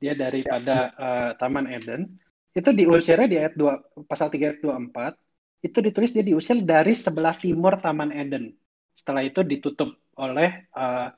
Dia 0.00 0.16
daripada 0.16 0.96
uh, 0.96 1.30
Taman 1.36 1.68
Eden. 1.68 2.08
Itu 2.56 2.72
diusirnya 2.72 3.28
di 3.28 3.36
ayat 3.36 3.54
2 3.54 4.08
pasal 4.08 4.32
3 4.32 4.40
ayat 4.40 4.58
24 4.64 5.14
itu 5.60 5.78
ditulis 5.84 6.10
dia 6.16 6.24
diusir 6.24 6.64
dari 6.64 6.96
sebelah 6.96 7.36
timur 7.36 7.76
Taman 7.78 8.10
Eden. 8.16 8.56
Setelah 8.96 9.22
itu 9.28 9.44
ditutup 9.44 9.92
oleh 10.16 10.68
uh, 10.72 11.12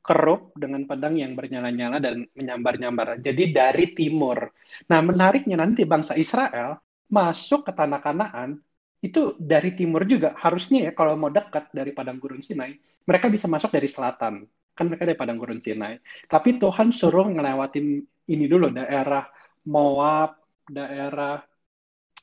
kerup 0.00 0.56
dengan 0.56 0.84
pedang 0.88 1.16
yang 1.16 1.32
bernyala-nyala 1.36 2.00
dan 2.00 2.24
menyambar-nyambar. 2.36 3.20
Jadi 3.20 3.52
dari 3.52 3.92
timur. 3.92 4.48
Nah, 4.88 5.00
menariknya 5.04 5.60
nanti 5.60 5.84
bangsa 5.84 6.16
Israel 6.16 6.80
masuk 7.08 7.68
ke 7.68 7.72
tanah 7.72 8.00
Kanaan 8.00 8.60
itu 9.00 9.36
dari 9.40 9.72
timur 9.76 10.04
juga. 10.04 10.36
Harusnya 10.36 10.88
ya 10.88 10.92
kalau 10.92 11.16
mau 11.16 11.32
dekat 11.32 11.72
dari 11.72 11.92
padang 11.96 12.20
gurun 12.20 12.44
Sinai, 12.44 12.76
mereka 13.08 13.32
bisa 13.32 13.48
masuk 13.48 13.72
dari 13.72 13.88
selatan. 13.88 14.44
Kan 14.80 14.88
mereka 14.88 15.04
dari 15.04 15.18
padang 15.20 15.36
gurun 15.36 15.60
Sinai. 15.60 16.00
Tapi 16.24 16.56
Tuhan 16.56 16.88
suruh 16.88 17.28
ngelewatin 17.28 18.00
ini 18.32 18.48
dulu 18.48 18.72
daerah 18.72 19.28
Moab, 19.68 20.40
daerah 20.64 21.36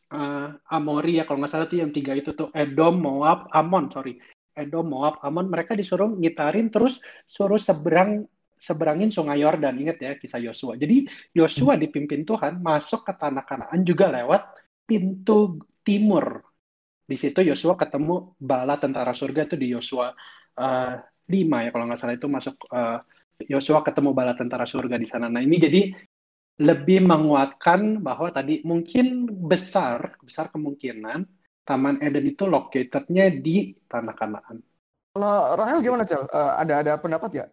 uh, 0.09 0.49
Amori 0.73 1.21
ya 1.21 1.29
kalau 1.29 1.45
nggak 1.45 1.53
salah 1.53 1.69
tuh 1.69 1.85
yang 1.85 1.93
tiga 1.93 2.17
itu 2.17 2.33
tuh 2.33 2.49
Edom, 2.57 2.97
Moab, 2.97 3.45
Amon 3.53 3.93
sorry 3.93 4.17
Edom, 4.57 4.89
Moab, 4.89 5.21
Amon, 5.21 5.53
mereka 5.53 5.77
disuruh 5.77 6.09
ngitarin 6.17 6.73
terus 6.73 6.97
suruh 7.29 7.61
seberang 7.61 8.25
seberangin 8.57 9.13
sungai 9.13 9.45
Yordan. 9.45 9.77
Ingat 9.77 9.97
ya 10.01 10.11
kisah 10.17 10.41
Yosua. 10.41 10.81
Jadi 10.81 11.05
Yosua 11.37 11.77
dipimpin 11.77 12.25
Tuhan 12.25 12.57
masuk 12.57 13.05
ke 13.05 13.13
tanah 13.13 13.45
Kanaan 13.45 13.85
juga 13.85 14.09
lewat 14.09 14.57
pintu 14.89 15.61
timur. 15.85 16.41
Di 17.05 17.13
situ 17.13 17.45
Yosua 17.45 17.77
ketemu 17.77 18.33
bala 18.41 18.81
tentara 18.81 19.13
surga 19.13 19.45
itu 19.45 19.55
di 19.55 19.77
Yosua 19.77 20.09
uh, 20.57 20.95
5 21.27 21.65
ya 21.67 21.69
kalau 21.75 21.85
nggak 21.87 21.99
salah 21.99 22.15
itu 22.15 22.27
masuk 22.31 22.55
uh, 22.71 22.99
Yosua 23.45 23.85
ketemu 23.85 24.17
bala 24.17 24.33
tentara 24.33 24.65
surga 24.65 24.97
di 24.97 25.05
sana. 25.05 25.29
Nah 25.29 25.45
ini 25.45 25.55
jadi 25.61 25.81
lebih 26.57 27.05
menguatkan 27.05 28.01
bahwa 28.01 28.33
tadi 28.33 28.65
mungkin 28.65 29.29
besar 29.29 30.17
besar 30.25 30.49
kemungkinan 30.49 31.21
Taman 31.67 31.99
Eden 31.99 32.31
itu 32.31 32.47
located-nya 32.47 33.29
di 33.29 33.75
Tanah 33.85 34.15
Kanaan. 34.15 34.57
Kalau 35.11 35.53
Rahel 35.59 35.83
gimana, 35.83 36.07
Cel? 36.07 36.23
Uh, 36.31 36.55
ada 36.55 36.79
ada 36.79 36.93
pendapat 36.95 37.43
ya? 37.43 37.45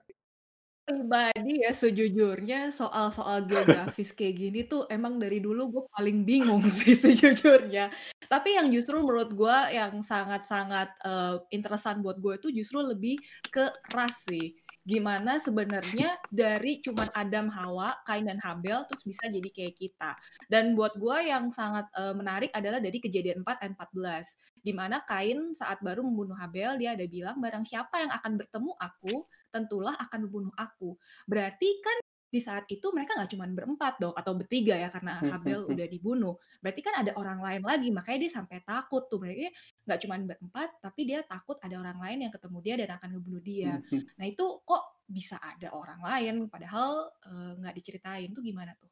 Pribadi 0.85 1.65
ya 1.65 1.73
sejujurnya 1.73 2.69
soal-soal 2.69 3.49
geografis 3.49 4.13
kayak 4.13 4.35
gini 4.37 4.61
tuh 4.69 4.85
emang 4.93 5.17
dari 5.17 5.41
dulu 5.41 5.73
gue 5.73 5.85
paling 5.91 6.23
bingung 6.23 6.63
sih 6.79 6.95
sejujurnya. 6.95 7.91
Tapi 8.27 8.57
yang 8.57 8.69
justru 8.73 8.99
menurut 9.01 9.31
gue 9.33 9.59
yang 9.75 10.01
sangat-sangat 10.01 10.95
uh, 11.05 11.43
interesan 11.51 12.01
buat 12.01 12.19
gue 12.19 12.39
itu 12.39 12.49
justru 12.63 12.83
lebih 12.83 13.19
ke 13.49 13.71
ras 13.93 14.27
sih 14.27 14.55
gimana 14.85 15.41
sebenarnya 15.41 16.21
dari 16.29 16.85
cuman 16.85 17.09
Adam, 17.17 17.49
Hawa, 17.49 18.05
Kain 18.05 18.29
dan 18.29 18.37
Habel 18.37 18.85
terus 18.85 19.01
bisa 19.09 19.25
jadi 19.33 19.49
kayak 19.49 19.75
kita. 19.81 20.13
Dan 20.45 20.77
buat 20.77 20.93
gue 21.01 21.25
yang 21.25 21.49
sangat 21.49 21.89
uh, 21.97 22.13
menarik 22.13 22.53
adalah 22.53 22.85
dari 22.85 23.01
kejadian 23.01 23.41
4 23.41 23.65
ayat 23.65 23.73
14 23.81 24.61
di 24.61 24.73
mana 24.77 25.01
Kain 25.09 25.57
saat 25.57 25.81
baru 25.81 26.05
membunuh 26.05 26.37
Habel 26.37 26.77
dia 26.77 26.93
ada 26.93 27.09
bilang 27.09 27.41
barang 27.41 27.65
siapa 27.65 28.05
yang 28.05 28.13
akan 28.13 28.33
bertemu 28.37 28.73
aku 28.77 29.25
tentulah 29.49 29.97
akan 29.97 30.29
membunuh 30.29 30.55
aku. 30.61 31.01
Berarti 31.25 31.81
kan 31.81 31.97
di 32.35 32.43
saat 32.43 32.67
itu 32.67 32.91
mereka 32.91 33.15
nggak 33.15 33.31
cuma 33.31 33.47
berempat 33.47 34.03
dong 34.03 34.11
atau 34.11 34.35
bertiga 34.35 34.75
ya 34.75 34.91
karena 34.91 35.23
hmm, 35.23 35.31
Habel 35.31 35.55
hmm, 35.55 35.67
hmm. 35.71 35.75
udah 35.79 35.87
dibunuh. 35.87 36.35
Berarti 36.59 36.81
kan 36.83 36.95
ada 36.99 37.15
orang 37.15 37.39
lain 37.39 37.63
lagi 37.63 37.89
makanya 37.95 38.27
dia 38.27 38.33
sampai 38.35 38.59
takut 38.67 39.07
tuh. 39.07 39.23
Mereka 39.23 39.55
nggak 39.87 40.01
cuma 40.03 40.19
berempat 40.19 40.69
tapi 40.83 41.01
dia 41.07 41.23
takut 41.23 41.55
ada 41.63 41.79
orang 41.79 42.03
lain 42.03 42.27
yang 42.27 42.33
ketemu 42.35 42.59
dia 42.59 42.75
dan 42.83 42.91
akan 42.99 43.09
ngebunuh 43.15 43.43
dia. 43.47 43.79
Nah 44.19 44.27
itu 44.27 44.45
kok 44.67 45.07
bisa 45.07 45.39
ada 45.39 45.71
orang 45.71 46.03
lain 46.03 46.35
padahal 46.51 47.15
nggak 47.63 47.75
uh, 47.75 47.79
diceritain 47.79 48.35
tuh 48.35 48.43
gimana 48.43 48.75
tuh? 48.75 48.91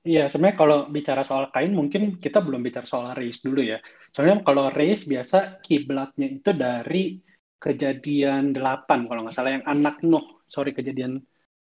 Iya, 0.00 0.32
sebenarnya 0.32 0.56
kalau 0.56 0.78
bicara 0.88 1.20
soal 1.20 1.52
kain 1.52 1.76
mungkin 1.76 2.16
kita 2.16 2.40
belum 2.40 2.64
bicara 2.64 2.88
soal 2.88 3.12
race 3.12 3.44
dulu 3.44 3.60
ya. 3.60 3.76
Soalnya 4.16 4.40
kalau 4.40 4.72
race 4.72 5.04
biasa 5.04 5.60
kiblatnya 5.60 6.40
itu 6.40 6.56
dari 6.56 7.20
kejadian 7.60 8.56
8 8.56 8.88
kalau 9.04 9.28
nggak 9.28 9.36
salah 9.36 9.52
yang 9.60 9.66
anak 9.68 10.00
Nuh. 10.00 10.40
Sorry, 10.48 10.72
kejadian 10.72 11.20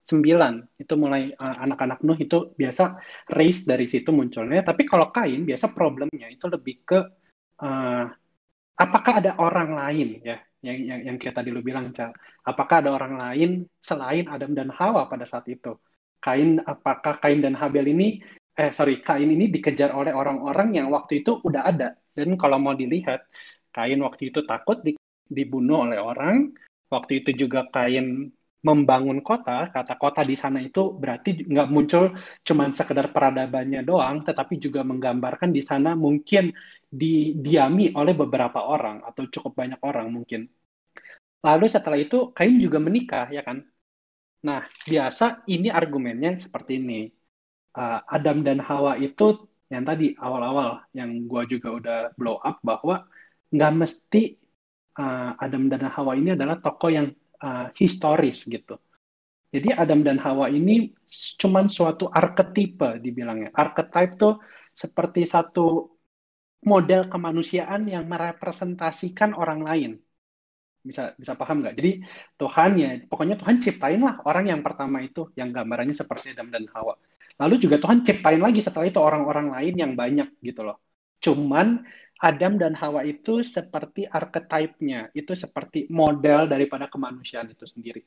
sembilan 0.10 0.82
itu 0.82 0.94
mulai 0.98 1.30
uh, 1.30 1.58
anak-anak 1.70 2.00
Nuh 2.02 2.18
itu 2.18 2.38
biasa 2.58 2.98
race 3.38 3.70
dari 3.70 3.86
situ 3.86 4.10
munculnya. 4.10 4.66
Tapi 4.66 4.90
kalau 4.90 5.14
Kain 5.14 5.46
biasa 5.46 5.70
problemnya 5.78 6.28
itu 6.28 6.46
lebih 6.50 6.76
ke 6.82 7.00
uh, 7.62 8.06
apakah 8.80 9.14
ada 9.22 9.38
orang 9.38 9.70
lain 9.78 10.10
ya 10.26 10.38
yang 10.66 10.78
yang, 10.84 11.00
yang 11.14 11.16
kayak 11.22 11.36
tadi 11.40 11.50
lu 11.54 11.62
bilang 11.62 11.94
Cal. 11.94 12.12
Apakah 12.44 12.82
ada 12.84 12.92
orang 12.98 13.16
lain 13.16 13.50
selain 13.80 14.26
Adam 14.28 14.52
dan 14.58 14.74
Hawa 14.74 15.06
pada 15.06 15.24
saat 15.30 15.46
itu? 15.48 15.78
Kain 16.20 16.60
apakah 16.66 17.22
Kain 17.24 17.40
dan 17.40 17.56
Habel 17.56 17.96
ini 17.96 18.20
eh 18.60 18.72
sorry 18.76 19.00
Kain 19.00 19.30
ini 19.32 19.48
dikejar 19.48 19.96
oleh 19.96 20.12
orang-orang 20.12 20.76
yang 20.76 20.88
waktu 20.92 21.24
itu 21.24 21.40
udah 21.40 21.64
ada 21.64 21.96
dan 22.12 22.36
kalau 22.36 22.60
mau 22.60 22.76
dilihat 22.76 23.24
Kain 23.72 24.04
waktu 24.04 24.36
itu 24.36 24.44
takut 24.44 24.84
di, 24.84 25.00
dibunuh 25.32 25.88
oleh 25.88 26.00
orang 26.02 26.52
waktu 26.92 27.24
itu 27.24 27.48
juga 27.48 27.72
Kain 27.72 28.28
membangun 28.60 29.24
kota, 29.24 29.72
kata 29.72 29.96
kota 29.96 30.22
di 30.28 30.36
sana 30.36 30.60
itu 30.60 30.92
berarti 31.02 31.48
nggak 31.48 31.68
muncul 31.72 32.12
cuma 32.44 32.68
sekedar 32.76 33.08
peradabannya 33.16 33.82
doang, 33.88 34.22
tetapi 34.28 34.60
juga 34.60 34.84
menggambarkan 34.84 35.50
di 35.56 35.64
sana 35.64 35.96
mungkin 35.96 36.52
didiami 36.92 37.96
oleh 37.96 38.14
beberapa 38.18 38.60
orang 38.68 39.06
atau 39.08 39.24
cukup 39.32 39.54
banyak 39.64 39.80
orang 39.80 40.08
mungkin. 40.12 40.42
Lalu 41.40 41.66
setelah 41.72 41.96
itu 41.96 42.36
Kain 42.36 42.60
juga 42.60 42.84
menikah, 42.84 43.32
ya 43.32 43.42
kan? 43.48 43.64
Nah, 44.44 44.68
biasa 44.88 45.48
ini 45.48 45.68
argumennya 45.72 46.36
seperti 46.40 46.80
ini. 46.80 47.08
Uh, 47.70 48.02
Adam 48.10 48.44
dan 48.44 48.60
Hawa 48.60 48.98
itu 49.00 49.48
yang 49.70 49.86
tadi 49.86 50.18
awal-awal 50.18 50.84
yang 50.98 51.30
gua 51.30 51.46
juga 51.46 51.70
udah 51.80 51.98
blow 52.18 52.42
up 52.42 52.58
bahwa 52.66 53.06
nggak 53.54 53.74
mesti 53.78 54.22
uh, 55.00 55.38
Adam 55.38 55.70
dan 55.72 55.86
Hawa 55.88 56.18
ini 56.18 56.34
adalah 56.34 56.58
tokoh 56.58 56.90
yang 56.92 57.08
uh, 57.44 57.68
historis 57.76 58.46
gitu. 58.48 58.78
Jadi 59.50 59.74
Adam 59.74 60.06
dan 60.06 60.22
Hawa 60.22 60.46
ini 60.54 60.94
cuman 61.42 61.66
suatu 61.66 62.06
arketipe 62.06 63.02
dibilangnya. 63.02 63.50
Archetype 63.50 64.14
tuh 64.22 64.34
seperti 64.78 65.26
satu 65.26 65.90
model 66.70 67.10
kemanusiaan 67.10 67.90
yang 67.90 68.06
merepresentasikan 68.06 69.34
orang 69.34 69.66
lain. 69.66 69.92
Bisa 70.86 71.18
bisa 71.18 71.34
paham 71.34 71.66
nggak? 71.66 71.76
Jadi 71.76 71.92
Tuhan 72.40 72.72
ya, 72.78 72.90
pokoknya 73.10 73.36
Tuhan 73.42 73.58
ciptain 73.58 74.00
lah 74.00 74.22
orang 74.24 74.54
yang 74.54 74.62
pertama 74.62 75.02
itu 75.02 75.34
yang 75.34 75.50
gambarannya 75.50 75.98
seperti 75.98 76.38
Adam 76.38 76.54
dan 76.54 76.70
Hawa. 76.70 76.94
Lalu 77.42 77.56
juga 77.64 77.82
Tuhan 77.82 78.06
ciptain 78.06 78.40
lagi 78.40 78.60
setelah 78.62 78.86
itu 78.86 79.00
orang-orang 79.02 79.50
lain 79.56 79.76
yang 79.76 79.92
banyak 79.98 80.30
gitu 80.46 80.62
loh. 80.62 80.78
Cuman 81.20 81.84
Adam 82.20 82.60
dan 82.60 82.76
Hawa 82.76 83.08
itu 83.08 83.40
seperti 83.40 84.04
archetype-nya, 84.04 85.16
itu 85.16 85.32
seperti 85.32 85.88
model 85.88 86.52
daripada 86.52 86.92
kemanusiaan 86.92 87.48
itu 87.48 87.64
sendiri. 87.64 88.04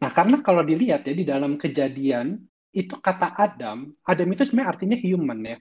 Nah, 0.00 0.10
karena 0.12 0.40
kalau 0.40 0.64
dilihat 0.64 1.04
ya 1.04 1.12
di 1.12 1.24
dalam 1.24 1.60
kejadian, 1.60 2.40
itu 2.72 2.96
kata 2.96 3.36
Adam, 3.36 3.92
Adam 4.04 4.28
itu 4.32 4.44
sebenarnya 4.44 4.70
artinya 4.72 4.96
human 5.00 5.40
ya. 5.44 5.56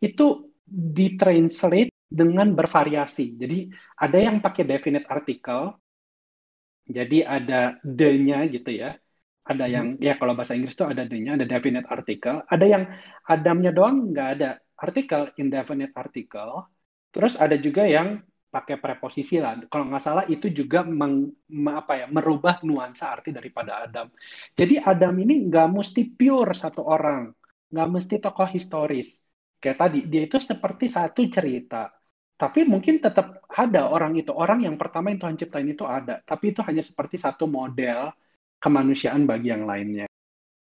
Itu 0.00 0.52
ditranslate 0.68 1.92
dengan 2.08 2.56
bervariasi. 2.56 3.36
Jadi 3.36 3.68
ada 4.00 4.18
yang 4.20 4.40
pakai 4.40 4.64
definite 4.64 5.08
article, 5.08 5.76
jadi 6.88 7.18
ada 7.28 7.60
the-nya 7.84 8.48
gitu 8.48 8.72
ya. 8.72 8.96
Ada 9.48 9.64
yang, 9.68 9.96
hmm. 9.96 10.04
ya 10.04 10.16
kalau 10.20 10.36
bahasa 10.36 10.56
Inggris 10.56 10.76
itu 10.76 10.84
ada 10.84 11.04
the-nya, 11.04 11.36
ada 11.36 11.44
definite 11.48 11.88
article. 11.88 12.44
Ada 12.48 12.66
yang 12.68 12.84
Adamnya 13.24 13.72
doang 13.72 14.12
nggak 14.12 14.28
ada 14.40 14.60
artikel, 14.80 15.32
indefinite 15.36 15.92
article. 15.92 16.68
Terus 17.12 17.40
ada 17.40 17.56
juga 17.56 17.88
yang 17.88 18.20
pakai 18.48 18.80
preposisi 18.80 19.36
lah. 19.38 19.60
Kalau 19.68 19.84
nggak 19.88 20.02
salah 20.02 20.24
itu 20.24 20.48
juga 20.48 20.80
meng, 20.84 21.28
apa 21.68 22.04
ya, 22.04 22.06
merubah 22.08 22.64
nuansa 22.64 23.12
arti 23.12 23.30
daripada 23.30 23.84
Adam. 23.84 24.08
Jadi 24.56 24.80
Adam 24.80 25.14
ini 25.20 25.48
nggak 25.48 25.68
mesti 25.68 26.02
pure 26.16 26.56
satu 26.56 26.84
orang, 26.88 27.28
nggak 27.68 27.88
mesti 27.92 28.14
tokoh 28.24 28.48
historis. 28.48 29.20
Kayak 29.60 29.78
tadi, 29.84 29.98
dia 30.08 30.22
itu 30.24 30.38
seperti 30.40 30.86
satu 30.88 31.20
cerita. 31.28 31.92
Tapi 32.38 32.62
mungkin 32.70 33.02
tetap 33.02 33.42
ada 33.50 33.90
orang 33.90 34.14
itu. 34.14 34.30
Orang 34.30 34.62
yang 34.62 34.78
pertama 34.78 35.10
yang 35.10 35.18
Tuhan 35.18 35.34
ciptain 35.34 35.66
itu 35.66 35.82
ada. 35.82 36.22
Tapi 36.22 36.54
itu 36.54 36.62
hanya 36.62 36.80
seperti 36.86 37.18
satu 37.18 37.50
model 37.50 38.14
kemanusiaan 38.62 39.26
bagi 39.26 39.50
yang 39.50 39.66
lainnya. 39.66 40.06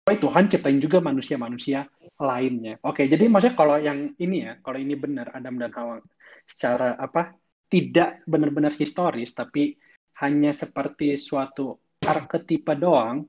Oh, 0.10 0.18
Tuhan 0.18 0.50
ciptain 0.50 0.82
juga 0.82 0.98
manusia-manusia 1.06 1.86
lainnya. 2.18 2.82
Oke, 2.82 3.06
jadi 3.06 3.30
maksudnya 3.30 3.54
kalau 3.54 3.78
yang 3.78 4.18
ini 4.18 4.50
ya, 4.50 4.58
kalau 4.66 4.82
ini 4.82 4.98
benar 4.98 5.30
Adam 5.38 5.62
dan 5.62 5.70
Hawa 5.70 6.02
secara 6.46 6.98
apa 6.98 7.36
tidak 7.70 8.26
benar-benar 8.26 8.74
historis, 8.74 9.32
tapi 9.38 9.78
hanya 10.20 10.52
seperti 10.52 11.16
suatu 11.16 11.70
arketipe 12.02 12.74
doang, 12.76 13.24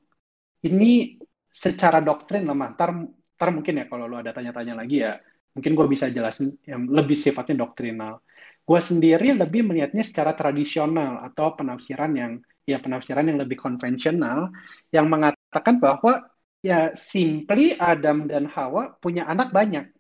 ini 0.65 1.21
secara 1.51 2.01
doktrin 2.01 2.49
lemah. 2.49 2.75
Ntar, 2.75 2.91
ntar 3.37 3.49
mungkin 3.53 3.83
ya 3.83 3.85
kalau 3.87 4.09
lu 4.09 4.17
ada 4.17 4.33
tanya-tanya 4.33 4.75
lagi 4.81 5.05
ya, 5.05 5.19
mungkin 5.55 5.77
gue 5.77 5.87
bisa 5.91 6.09
jelasin 6.09 6.57
yang 6.65 6.89
lebih 6.89 7.19
sifatnya 7.19 7.67
doktrinal. 7.67 8.25
Gue 8.65 8.81
sendiri 8.81 9.35
lebih 9.35 9.67
melihatnya 9.67 10.07
secara 10.07 10.33
tradisional 10.33 11.21
atau 11.27 11.59
penafsiran 11.59 12.13
yang 12.15 12.33
ya 12.69 12.79
penafsiran 12.79 13.27
yang 13.27 13.39
lebih 13.43 13.59
konvensional 13.59 14.55
yang 14.95 15.11
mengatakan 15.11 15.83
bahwa 15.83 16.31
ya 16.63 16.95
simply 16.95 17.75
Adam 17.77 18.31
dan 18.31 18.47
Hawa 18.47 18.95
punya 19.03 19.27
anak 19.27 19.51
banyak. 19.51 19.91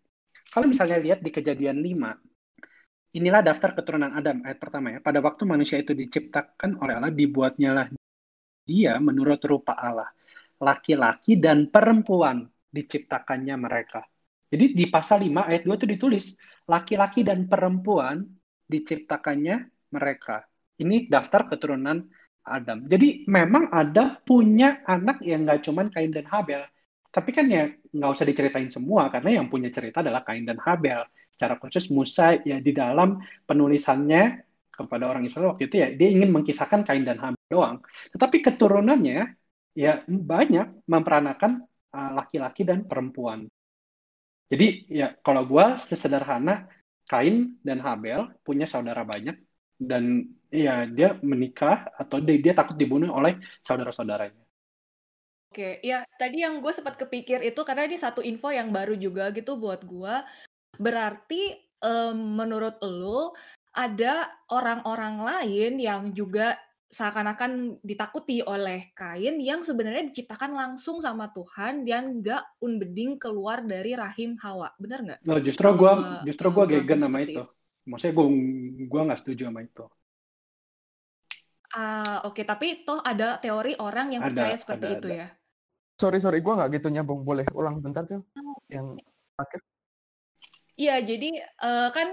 Kalau 0.50 0.66
misalnya 0.71 0.99
lihat 1.02 1.23
di 1.23 1.30
kejadian 1.35 1.83
5, 1.83 2.30
inilah 3.14 3.43
daftar 3.43 3.75
keturunan 3.75 4.12
Adam 4.14 4.43
ayat 4.47 4.59
pertama 4.59 4.95
ya. 4.95 4.99
Pada 5.02 5.19
waktu 5.19 5.43
manusia 5.47 5.79
itu 5.83 5.93
diciptakan 5.95 6.79
oleh 6.79 6.95
Allah, 6.99 7.12
dibuatnya 7.12 7.71
lah 7.75 7.87
dia 8.67 8.99
menurut 9.02 9.40
rupa 9.47 9.75
Allah. 9.75 10.09
Laki-laki 10.61 11.40
dan 11.40 11.73
perempuan 11.73 12.47
diciptakannya 12.71 13.57
mereka. 13.59 14.05
Jadi 14.50 14.75
di 14.75 14.85
pasal 14.90 15.26
5 15.26 15.47
ayat 15.47 15.62
2 15.67 15.79
itu 15.79 15.87
ditulis, 15.87 16.25
laki-laki 16.67 17.23
dan 17.23 17.47
perempuan 17.47 18.26
diciptakannya 18.67 19.57
mereka. 19.95 20.47
Ini 20.79 21.11
daftar 21.11 21.50
keturunan 21.50 22.02
Adam. 22.47 22.87
Jadi 22.88 23.26
memang 23.31 23.71
Adam 23.71 24.23
punya 24.26 24.83
anak 24.87 25.23
yang 25.23 25.47
nggak 25.47 25.61
cuman 25.67 25.87
Kain 25.93 26.11
dan 26.11 26.26
Habel. 26.26 26.62
Tapi 27.11 27.31
kan 27.35 27.47
ya 27.50 27.67
nggak 27.69 28.11
usah 28.11 28.26
diceritain 28.26 28.71
semua, 28.71 29.11
karena 29.11 29.43
yang 29.43 29.47
punya 29.50 29.71
cerita 29.71 30.02
adalah 30.02 30.23
Kain 30.23 30.47
dan 30.47 30.59
Habel. 30.62 31.02
Secara 31.40 31.56
khusus 31.56 31.88
Musa 31.88 32.37
ya 32.44 32.61
di 32.61 32.76
dalam 32.76 33.16
penulisannya 33.49 34.44
kepada 34.68 35.09
orang 35.09 35.24
Israel 35.24 35.57
waktu 35.57 35.72
itu 35.72 35.81
ya, 35.81 35.88
dia 35.88 36.12
ingin 36.12 36.29
mengkisahkan 36.29 36.85
Kain 36.85 37.00
dan 37.09 37.16
Habel 37.16 37.40
doang. 37.48 37.81
Tetapi 38.12 38.44
keturunannya 38.44 39.40
ya 39.72 40.05
banyak 40.05 40.85
memperanakan 40.85 41.64
uh, 41.96 42.11
laki-laki 42.12 42.68
dan 42.68 42.85
perempuan. 42.85 43.48
Jadi 44.53 44.85
ya 44.92 45.16
kalau 45.24 45.48
gue 45.48 45.81
sesederhana 45.81 46.68
Kain 47.09 47.57
dan 47.64 47.81
Habel 47.81 48.29
punya 48.44 48.68
saudara 48.68 49.00
banyak 49.00 49.40
dan 49.81 50.29
ya 50.53 50.85
dia 50.85 51.16
menikah 51.24 51.88
atau 51.96 52.20
dia, 52.20 52.37
dia 52.37 52.53
takut 52.53 52.76
dibunuh 52.76 53.09
oleh 53.16 53.40
saudara-saudaranya. 53.64 54.44
Oke, 55.50 55.83
ya 55.83 56.07
tadi 56.14 56.46
yang 56.46 56.62
gue 56.62 56.70
sempat 56.70 56.94
kepikir 56.94 57.42
itu 57.42 57.59
karena 57.66 57.83
ini 57.83 57.98
satu 57.98 58.22
info 58.22 58.55
yang 58.55 58.70
baru 58.70 58.94
juga 58.94 59.35
gitu 59.35 59.59
buat 59.59 59.83
gue. 59.83 60.14
Berarti 60.81 61.53
um, 61.85 62.40
menurut 62.40 62.81
lo 62.81 63.37
ada 63.77 64.33
orang-orang 64.49 65.21
lain 65.21 65.73
yang 65.77 66.11
juga 66.16 66.57
seakan-akan 66.90 67.79
ditakuti 67.87 68.43
oleh 68.43 68.90
Kain 68.99 69.38
yang 69.38 69.62
sebenarnya 69.62 70.11
diciptakan 70.11 70.51
langsung 70.59 70.99
sama 70.99 71.31
Tuhan 71.31 71.87
dan 71.87 72.19
nggak 72.19 72.59
unbeding 72.66 73.14
keluar 73.14 73.62
dari 73.62 73.95
rahim 73.95 74.35
Hawa, 74.43 74.75
benar 74.75 75.07
nggak? 75.07 75.21
No, 75.23 75.38
justru 75.38 75.71
gue 75.71 75.93
justru 76.27 76.51
gue 76.51 76.64
gegen 76.66 76.99
sama 76.99 77.23
itu. 77.23 77.38
itu. 77.38 77.43
Maksudnya 77.87 78.14
gue 78.19 78.27
gue 78.90 79.01
nggak 79.07 79.21
setuju 79.23 79.43
sama 79.47 79.62
itu. 79.62 79.85
Ah, 81.71 82.27
oke, 82.27 82.43
tapi 82.43 82.83
toh 82.83 82.99
ada 82.99 83.38
teori 83.38 83.79
orang 83.79 84.11
yang 84.11 84.27
Ada 84.27 84.35
percaya 84.35 84.57
seperti 84.59 84.87
ada 84.90 84.97
itu 84.99 85.07
ada. 85.07 85.19
ya? 85.23 85.27
Sorry 86.03 86.19
sorry, 86.19 86.43
gue 86.43 86.51
nggak 86.59 86.71
gitu 86.75 86.90
nyambung. 86.90 87.23
Boleh 87.23 87.47
ulang 87.55 87.79
bentar 87.79 88.03
tuh, 88.03 88.27
Oh, 88.35 88.59
yang 88.66 88.99
terakhir? 89.38 89.62
Iya, 90.81 90.95
jadi, 91.09 91.29
uh, 91.66 91.88
kan 91.97 92.09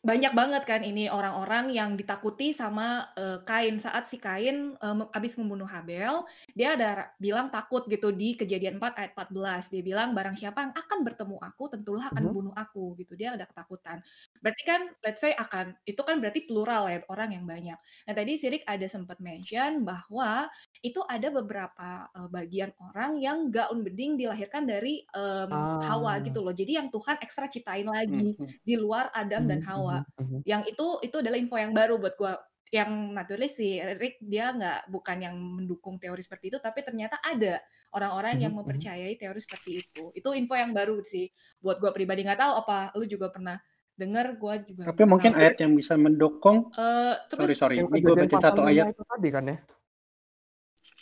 banyak 0.00 0.32
banget 0.32 0.62
kan 0.64 0.80
ini 0.80 1.12
orang-orang 1.12 1.76
yang 1.76 1.92
ditakuti 1.92 2.56
sama, 2.56 3.12
uh, 3.20 3.44
Kain. 3.44 3.76
Saat 3.76 4.08
si 4.08 4.16
Kain, 4.16 4.72
uh, 4.80 5.04
habis 5.12 5.36
membunuh 5.36 5.68
Habel, 5.68 6.24
dia 6.56 6.72
ada 6.72 7.12
bilang 7.20 7.52
takut 7.52 7.84
gitu 7.84 8.08
di 8.08 8.32
Kejadian 8.32 8.80
4 8.80 8.96
ayat 8.96 9.12
14. 9.12 9.68
Dia 9.68 9.84
bilang, 9.84 10.16
"Barang 10.16 10.32
siapa 10.32 10.64
yang 10.64 10.72
akan 10.72 11.04
bertemu 11.04 11.36
aku, 11.44 11.76
tentulah 11.76 12.08
akan 12.08 12.16
mhm. 12.16 12.28
membunuh 12.32 12.54
aku," 12.56 12.96
gitu. 12.96 13.12
Dia 13.12 13.36
ada 13.36 13.44
ketakutan. 13.44 14.00
Berarti 14.40 14.62
kan 14.64 14.80
let's 15.04 15.20
say 15.20 15.36
akan 15.36 15.76
itu 15.84 16.00
kan 16.00 16.16
berarti 16.16 16.48
plural 16.48 16.88
ya, 16.88 17.04
orang 17.12 17.36
yang 17.36 17.44
banyak. 17.44 17.76
Nah, 17.76 18.14
tadi 18.16 18.40
Sirik 18.40 18.64
ada 18.64 18.88
sempat 18.88 19.20
mention 19.20 19.84
bahwa 19.84 20.48
itu 20.80 21.04
ada 21.12 21.28
beberapa, 21.28 22.08
uh, 22.16 22.28
bagian 22.32 22.72
orang 22.80 23.20
yang 23.20 23.52
nggak 23.52 23.68
unbeding 23.68 24.16
dilahirkan 24.16 24.64
dari, 24.64 25.04
um, 25.12 25.52
Hawa 25.84 26.24
gitu 26.24 26.40
loh. 26.40 26.56
Jadi 26.56 26.80
yang 26.80 26.88
Tuhan 26.88 27.20
ekstra 27.20 27.52
ciptain 27.52 27.84
lagi, 27.84 28.32
hmm. 28.32 28.64
di 28.64 28.80
luar 28.80 29.12
Adam 29.12 29.44
dan 29.44 29.60
Hawa. 29.60 29.89
-hmm. 29.98 30.40
Yang 30.46 30.62
itu 30.74 30.86
itu 31.02 31.16
adalah 31.18 31.38
info 31.38 31.56
yang 31.58 31.74
baru 31.74 31.98
buat 31.98 32.14
gue 32.14 32.32
Yang 32.70 32.90
naturally 33.10 33.50
si 33.50 33.82
Rick 33.82 34.22
dia 34.22 34.54
nggak 34.54 34.94
bukan 34.94 35.18
yang 35.18 35.34
mendukung 35.34 35.98
teori 35.98 36.22
seperti 36.22 36.54
itu, 36.54 36.58
tapi 36.62 36.86
ternyata 36.86 37.18
ada 37.18 37.58
orang-orang 37.90 38.46
yang 38.46 38.54
mempercayai 38.54 39.18
teori 39.18 39.42
seperti 39.42 39.82
itu. 39.82 40.14
Itu 40.14 40.30
info 40.38 40.54
yang 40.54 40.70
baru 40.70 41.02
sih 41.02 41.26
buat 41.58 41.82
gue 41.82 41.90
pribadi. 41.90 42.22
Nggak 42.22 42.38
tahu 42.38 42.52
apa 42.62 42.94
lu 42.94 43.10
juga 43.10 43.26
pernah 43.34 43.58
dengar 43.98 44.38
gue 44.38 44.54
juga 44.70 44.82
Tapi 44.86 45.02
mungkin 45.02 45.34
tahu. 45.34 45.40
ayat 45.42 45.56
yang 45.58 45.72
bisa 45.74 45.98
mendukung 45.98 46.70
uh, 46.78 47.18
sorry 47.26 47.58
sorry, 47.58 47.82
ini 47.82 47.98
gue 48.00 48.14
baca 48.14 48.38
satu 48.38 48.62
ayat. 48.62 48.94
Itu 48.94 49.02
tadi 49.02 49.28
kan 49.34 49.44
ya? 49.50 49.56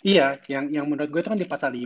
Iya, 0.02 0.26
yang 0.48 0.64
yang 0.70 0.86
menurut 0.86 1.10
gue 1.10 1.20
itu 1.20 1.30
kan 1.30 1.38
di 1.38 1.48
pasal 1.48 1.74
5. 1.74 1.84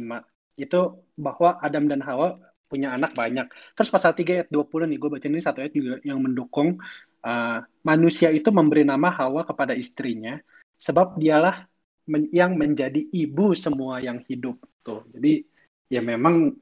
Itu 0.57 1.11
bahwa 1.17 1.57
Adam 1.59 1.89
dan 1.89 2.05
Hawa 2.05 2.37
punya 2.73 2.97
anak 2.97 3.13
banyak. 3.13 3.47
Terus 3.77 3.91
pasal 3.93 4.17
3 4.17 4.41
ayat 4.41 4.49
20 4.49 4.89
nih, 4.89 4.99
gue 4.99 5.11
baca 5.13 5.27
ini 5.29 5.41
satu 5.45 5.59
ayat 5.61 5.75
juga 5.77 6.01
yang 6.09 6.19
mendukung 6.25 6.81
uh, 7.29 7.59
manusia 7.85 8.33
itu 8.33 8.49
memberi 8.49 8.83
nama 8.89 9.13
Hawa 9.13 9.45
kepada 9.45 9.77
istrinya, 9.77 10.41
sebab 10.81 11.21
dialah 11.21 11.69
men 12.09 12.33
yang 12.33 12.57
menjadi 12.57 13.05
ibu 13.13 13.53
semua 13.53 14.01
yang 14.01 14.25
hidup. 14.25 14.57
Tuh. 14.81 15.05
Jadi 15.13 15.45
ya 15.93 16.01
memang 16.01 16.57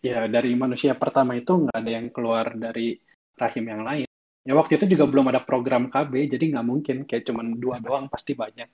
ya 0.00 0.24
dari 0.26 0.56
manusia 0.56 0.96
pertama 0.96 1.36
itu 1.36 1.52
nggak 1.68 1.76
ada 1.76 1.90
yang 1.92 2.08
keluar 2.08 2.56
dari 2.56 2.96
rahim 3.36 3.64
yang 3.68 3.82
lain. 3.84 4.08
Ya 4.48 4.56
waktu 4.56 4.80
itu 4.80 4.96
juga 4.96 5.04
belum 5.04 5.28
ada 5.28 5.44
program 5.44 5.92
KB, 5.92 6.12
jadi 6.32 6.44
nggak 6.56 6.66
mungkin 6.66 6.96
kayak 7.04 7.28
cuma 7.28 7.44
dua 7.44 7.76
doang 7.84 8.08
pasti 8.08 8.32
banyak. 8.32 8.68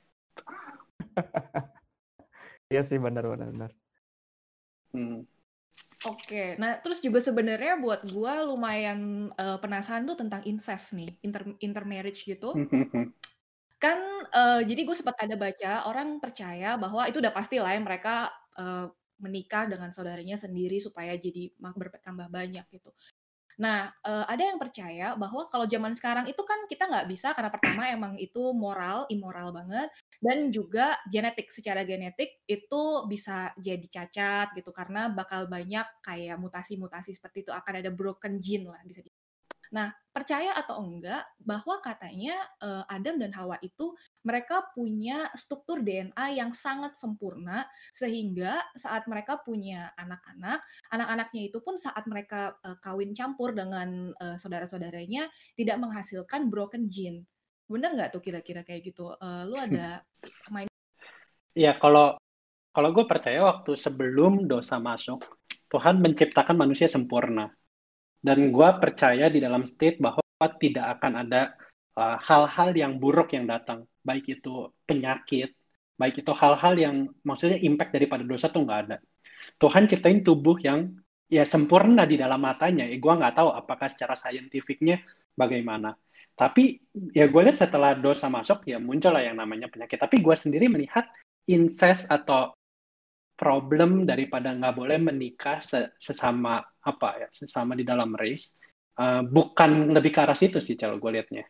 Iya 2.67 2.83
sih 2.83 2.99
benar-benar. 2.99 3.49
benar. 3.55 3.71
Hmm. 4.91 5.23
Oke, 6.05 6.55
nah 6.61 6.77
terus 6.79 7.01
juga 7.01 7.19
sebenarnya 7.19 7.81
buat 7.81 8.05
gua 8.13 8.45
lumayan, 8.45 9.33
uh, 9.35 9.59
penasaran 9.59 10.05
tuh 10.05 10.21
tentang 10.21 10.45
incest 10.45 10.93
nih, 10.93 11.17
inter 11.25 11.43
intermarriage 11.59 12.23
gitu. 12.29 12.53
Kan, 13.83 14.01
uh, 14.33 14.65
jadi 14.65 14.89
gue 14.89 14.97
sempat 14.97 15.21
ada 15.21 15.37
baca 15.37 15.85
orang 15.85 16.17
percaya 16.17 16.81
bahwa 16.81 17.05
itu 17.05 17.21
udah 17.21 17.29
pasti 17.29 17.61
lah 17.61 17.77
ya 17.77 17.81
mereka, 17.85 18.33
uh, 18.57 18.89
menikah 19.21 19.69
dengan 19.69 19.93
saudaranya 19.93 20.37
sendiri 20.37 20.81
supaya 20.81 21.13
jadi 21.17 21.53
bertambah 21.61 22.29
banyak 22.33 22.65
gitu. 22.73 22.93
Nah, 23.57 23.89
uh, 24.05 24.29
ada 24.29 24.43
yang 24.53 24.61
percaya 24.61 25.17
bahwa 25.17 25.49
kalau 25.49 25.65
zaman 25.65 25.97
sekarang 25.97 26.29
itu 26.29 26.43
kan 26.45 26.69
kita 26.69 26.93
nggak 26.93 27.09
bisa 27.09 27.33
karena 27.33 27.49
pertama 27.49 27.89
emang 27.89 28.13
itu 28.21 28.53
moral, 28.53 29.09
immoral 29.09 29.49
banget, 29.57 29.89
dan 30.21 30.53
juga 30.53 31.01
genetik. 31.09 31.49
Secara 31.49 31.81
genetik 31.89 32.45
itu 32.45 32.83
bisa 33.09 33.57
jadi 33.57 33.87
cacat 33.89 34.53
gitu 34.53 34.71
karena 34.77 35.09
bakal 35.09 35.49
banyak 35.49 35.89
kayak 36.05 36.37
mutasi-mutasi 36.37 37.17
seperti 37.17 37.49
itu 37.49 37.53
akan 37.53 37.81
ada 37.81 37.89
broken 37.89 38.37
gene 38.37 38.69
lah 38.69 38.81
bisa 38.85 39.01
di 39.01 39.09
Nah, 39.75 39.91
percaya 40.17 40.57
atau 40.57 40.81
enggak 40.81 41.29
bahwa 41.45 41.77
katanya 41.85 42.33
uh, 42.65 42.89
Adam 42.89 43.21
dan 43.21 43.37
Hawa 43.37 43.61
itu 43.61 43.93
mereka 44.25 44.65
punya 44.73 45.29
struktur 45.37 45.85
DNA 45.85 46.41
yang 46.41 46.57
sangat 46.57 46.97
sempurna 46.97 47.69
sehingga 47.93 48.65
saat 48.73 49.05
mereka 49.13 49.45
punya 49.45 49.93
anak-anak, 50.01 50.65
anak-anaknya 50.89 51.53
itu 51.53 51.61
pun 51.61 51.77
saat 51.77 52.09
mereka 52.09 52.57
uh, 52.65 52.81
kawin 52.81 53.13
campur 53.13 53.53
dengan 53.53 54.17
uh, 54.17 54.41
saudara-saudaranya 54.41 55.29
tidak 55.53 55.77
menghasilkan 55.85 56.49
broken 56.49 56.89
gene. 56.89 57.29
Bener 57.69 57.93
nggak 57.93 58.17
tuh 58.17 58.25
kira-kira 58.25 58.65
kayak 58.65 58.89
gitu? 58.89 59.13
Uh, 59.21 59.45
lu 59.45 59.61
ada 59.61 60.01
main? 60.55 60.65
Iya, 61.53 61.77
kalau 61.77 62.17
kalau 62.73 62.89
gue 62.97 63.05
percaya 63.05 63.45
waktu 63.45 63.77
sebelum 63.77 64.49
dosa 64.49 64.81
masuk, 64.81 65.21
Tuhan 65.69 66.01
menciptakan 66.01 66.57
manusia 66.57 66.89
sempurna 66.89 67.53
dan 68.27 68.51
gue 68.51 68.69
percaya 68.83 69.31
di 69.31 69.39
dalam 69.39 69.63
state 69.63 70.03
bahwa 70.03 70.19
tidak 70.59 70.99
akan 70.99 71.23
ada 71.23 71.55
uh, 71.95 72.19
hal-hal 72.19 72.75
uh, 72.75 72.79
yang 72.83 72.99
buruk 72.99 73.31
yang 73.31 73.47
datang, 73.47 73.87
baik 74.03 74.27
itu 74.27 74.75
penyakit, 74.83 75.55
baik 75.95 76.27
itu 76.27 76.33
hal-hal 76.35 76.75
yang 76.75 76.97
maksudnya 77.23 77.63
impact 77.63 77.95
daripada 77.95 78.27
dosa 78.27 78.51
tuh 78.51 78.67
nggak 78.67 78.81
ada. 78.91 78.97
Tuhan 79.63 79.87
ciptain 79.87 80.27
tubuh 80.27 80.59
yang 80.59 80.91
ya 81.31 81.47
sempurna 81.47 82.03
di 82.03 82.19
dalam 82.19 82.43
matanya. 82.43 82.91
Eh, 82.91 82.99
gue 82.99 83.13
nggak 83.15 83.39
tahu 83.39 83.55
apakah 83.55 83.87
secara 83.87 84.19
saintifiknya 84.19 85.07
bagaimana. 85.39 85.95
Tapi 86.35 86.83
ya 87.15 87.31
gue 87.31 87.41
lihat 87.47 87.63
setelah 87.63 87.95
dosa 87.95 88.27
masuk 88.27 88.67
ya 88.67 88.83
muncul 88.83 89.15
lah 89.15 89.23
yang 89.23 89.39
namanya 89.39 89.71
penyakit. 89.71 90.03
Tapi 90.03 90.19
gue 90.19 90.35
sendiri 90.35 90.67
melihat 90.67 91.07
incest 91.47 92.11
atau 92.11 92.53
problem 93.37 94.09
daripada 94.09 94.57
nggak 94.57 94.75
boleh 94.75 94.99
menikah 94.99 95.61
sesama 96.01 96.65
apa 96.65 97.09
ya 97.21 97.29
sesama 97.31 97.77
di 97.77 97.85
dalam 97.85 98.17
race 98.17 98.57
uh, 98.97 99.21
bukan 99.23 99.93
lebih 99.93 100.11
ke 100.11 100.21
arah 100.25 100.35
situ 100.35 100.59
sih 100.59 100.75
kalau 100.75 100.97
gue 100.97 101.11
liatnya 101.13 101.45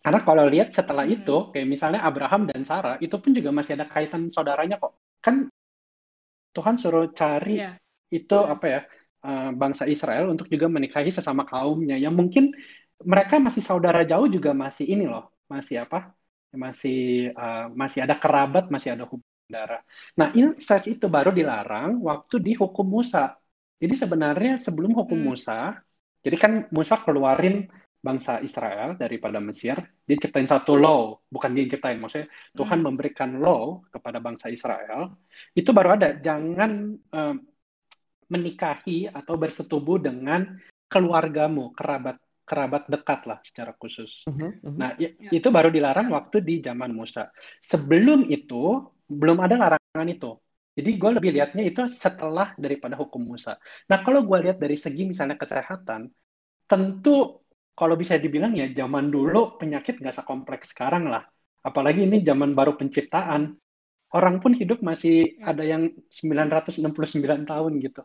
karena 0.00 0.20
kalau 0.24 0.44
lihat 0.48 0.72
setelah 0.72 1.04
hmm. 1.04 1.16
itu 1.20 1.36
kayak 1.52 1.68
misalnya 1.68 2.00
Abraham 2.04 2.48
dan 2.48 2.64
Sarah 2.64 2.96
itu 3.00 3.16
pun 3.20 3.32
juga 3.36 3.52
masih 3.52 3.76
ada 3.80 3.88
kaitan 3.88 4.28
saudaranya 4.32 4.80
kok 4.80 4.96
kan 5.20 5.48
Tuhan 6.52 6.76
suruh 6.80 7.12
cari 7.12 7.60
yeah. 7.60 7.76
itu 8.12 8.36
yeah. 8.36 8.52
apa 8.52 8.66
ya 8.68 8.80
uh, 9.24 9.50
bangsa 9.56 9.84
Israel 9.88 10.32
untuk 10.32 10.48
juga 10.48 10.68
menikahi 10.68 11.12
sesama 11.12 11.44
kaumnya 11.44 12.00
yang 12.00 12.16
mungkin 12.16 12.52
mereka 13.00 13.40
masih 13.40 13.64
saudara 13.64 14.04
jauh 14.04 14.28
juga 14.28 14.52
masih 14.52 14.88
ini 14.88 15.08
loh 15.08 15.32
masih 15.48 15.84
apa 15.84 16.12
masih 16.52 17.30
uh, 17.36 17.70
masih 17.72 18.04
ada 18.04 18.16
kerabat 18.16 18.68
masih 18.68 18.96
ada 18.96 19.04
hubungan 19.06 19.29
darah. 19.50 19.82
Nah, 20.16 20.30
incest 20.32 20.86
itu 20.86 21.10
baru 21.10 21.34
dilarang 21.34 21.98
waktu 22.00 22.38
di 22.38 22.52
hukum 22.54 22.86
Musa. 22.86 23.34
Jadi 23.80 23.94
sebenarnya 23.96 24.54
sebelum 24.56 24.94
hukum 24.94 25.18
hmm. 25.18 25.26
Musa, 25.26 25.74
jadi 26.22 26.36
kan 26.36 26.52
Musa 26.70 27.00
keluarin 27.00 27.66
bangsa 28.00 28.40
Israel 28.40 28.96
daripada 28.96 29.36
Mesir, 29.42 29.76
dia 30.08 30.16
ciptain 30.16 30.48
satu 30.48 30.76
law, 30.76 31.20
bukan 31.28 31.52
dia 31.52 31.68
ciptain, 31.68 32.00
maksudnya 32.00 32.32
Tuhan 32.56 32.80
hmm. 32.80 32.86
memberikan 32.88 33.30
law 33.36 33.84
kepada 33.92 34.22
bangsa 34.24 34.48
Israel, 34.48 35.20
itu 35.52 35.68
baru 35.76 36.00
ada, 36.00 36.16
jangan 36.16 36.96
um, 36.96 37.36
menikahi 38.30 39.10
atau 39.10 39.36
bersetubuh 39.36 40.00
dengan 40.00 40.56
keluargamu, 40.88 41.74
kerabat 41.76 42.16
kerabat 42.50 42.90
dekat 42.90 43.20
lah 43.30 43.38
secara 43.46 43.70
khusus. 43.78 44.26
Uh 44.26 44.34
-huh, 44.34 44.42
uh 44.42 44.50
-huh. 44.58 44.74
Nah, 44.74 44.90
ya. 44.98 45.14
itu 45.30 45.54
baru 45.54 45.70
dilarang 45.70 46.10
waktu 46.10 46.42
di 46.42 46.58
zaman 46.58 46.90
Musa. 46.90 47.30
Sebelum 47.62 48.26
itu 48.26 48.90
belum 49.10 49.38
ada 49.42 49.54
larangan 49.58 50.08
itu. 50.08 50.38
Jadi 50.78 50.90
gue 50.96 51.10
lebih 51.18 51.30
lihatnya 51.34 51.66
itu 51.66 51.82
setelah 51.90 52.54
daripada 52.54 52.94
hukum 52.94 53.20
Musa. 53.20 53.58
Nah 53.90 53.98
kalau 54.06 54.22
gue 54.22 54.38
lihat 54.48 54.62
dari 54.62 54.78
segi 54.78 55.02
misalnya 55.04 55.34
kesehatan, 55.34 56.08
tentu 56.70 57.42
kalau 57.74 57.98
bisa 57.98 58.16
dibilang 58.16 58.54
ya 58.54 58.70
zaman 58.70 59.10
dulu 59.10 59.58
penyakit 59.58 59.98
nggak 59.98 60.22
sekompleks 60.22 60.72
sekarang 60.72 61.10
lah. 61.10 61.26
Apalagi 61.66 62.06
ini 62.06 62.22
zaman 62.22 62.54
baru 62.54 62.78
penciptaan. 62.78 63.58
Orang 64.10 64.42
pun 64.42 64.54
hidup 64.56 64.82
masih 64.82 65.38
ada 65.38 65.62
yang 65.62 65.86
969 66.10 67.46
tahun 67.46 67.72
gitu. 67.78 68.02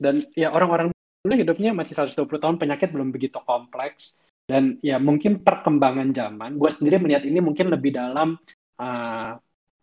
Dan 0.00 0.16
ya 0.32 0.48
orang-orang 0.48 0.88
dulu 1.20 1.34
hidupnya 1.36 1.76
masih 1.76 1.96
120 2.00 2.40
tahun, 2.40 2.56
penyakit 2.56 2.88
belum 2.92 3.12
begitu 3.12 3.40
kompleks. 3.44 4.16
Dan 4.44 4.80
ya 4.84 5.00
mungkin 5.00 5.40
perkembangan 5.40 6.12
zaman, 6.12 6.60
gue 6.60 6.70
sendiri 6.72 7.00
melihat 7.00 7.24
ini 7.24 7.40
mungkin 7.40 7.72
lebih 7.72 7.96
dalam 7.96 8.36
uh, 8.80 9.32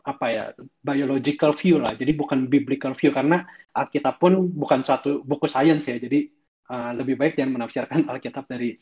apa 0.01 0.25
ya 0.29 0.45
biological 0.81 1.53
view 1.53 1.77
lah 1.77 1.93
jadi 1.93 2.11
bukan 2.17 2.49
biblical 2.49 2.93
view 2.97 3.13
karena 3.13 3.45
Alkitab 3.71 4.17
pun 4.17 4.49
bukan 4.51 4.81
suatu 4.81 5.21
buku 5.21 5.45
sains 5.45 5.85
ya 5.85 5.97
jadi 6.01 6.27
uh, 6.69 6.91
lebih 6.97 7.15
baik 7.17 7.37
jangan 7.37 7.61
menafsirkan 7.61 8.05
Alkitab 8.11 8.49
dari 8.49 8.75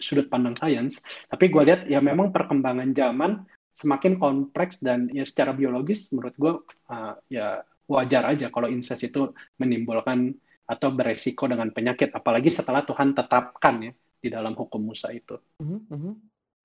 sudut 0.00 0.26
pandang 0.32 0.56
sains 0.56 1.04
tapi 1.28 1.52
gue 1.52 1.62
lihat 1.62 1.86
ya 1.86 2.00
memang 2.00 2.32
perkembangan 2.32 2.90
zaman 2.96 3.44
semakin 3.76 4.20
kompleks 4.20 4.80
dan 4.80 5.08
ya 5.12 5.24
secara 5.24 5.56
biologis 5.56 6.12
menurut 6.12 6.34
gue 6.36 6.52
uh, 6.92 7.14
ya 7.32 7.64
wajar 7.90 8.28
aja 8.30 8.48
kalau 8.52 8.70
incest 8.70 9.02
itu 9.08 9.32
menimbulkan 9.58 10.32
atau 10.70 10.94
beresiko 10.94 11.50
dengan 11.50 11.74
penyakit 11.74 12.14
apalagi 12.14 12.46
setelah 12.46 12.86
Tuhan 12.86 13.10
tetapkan 13.16 13.90
ya 13.90 13.92
di 14.20 14.28
dalam 14.28 14.54
hukum 14.54 14.78
Musa 14.78 15.10
itu. 15.10 15.34
Mm 15.58 15.80
-hmm. 15.88 16.14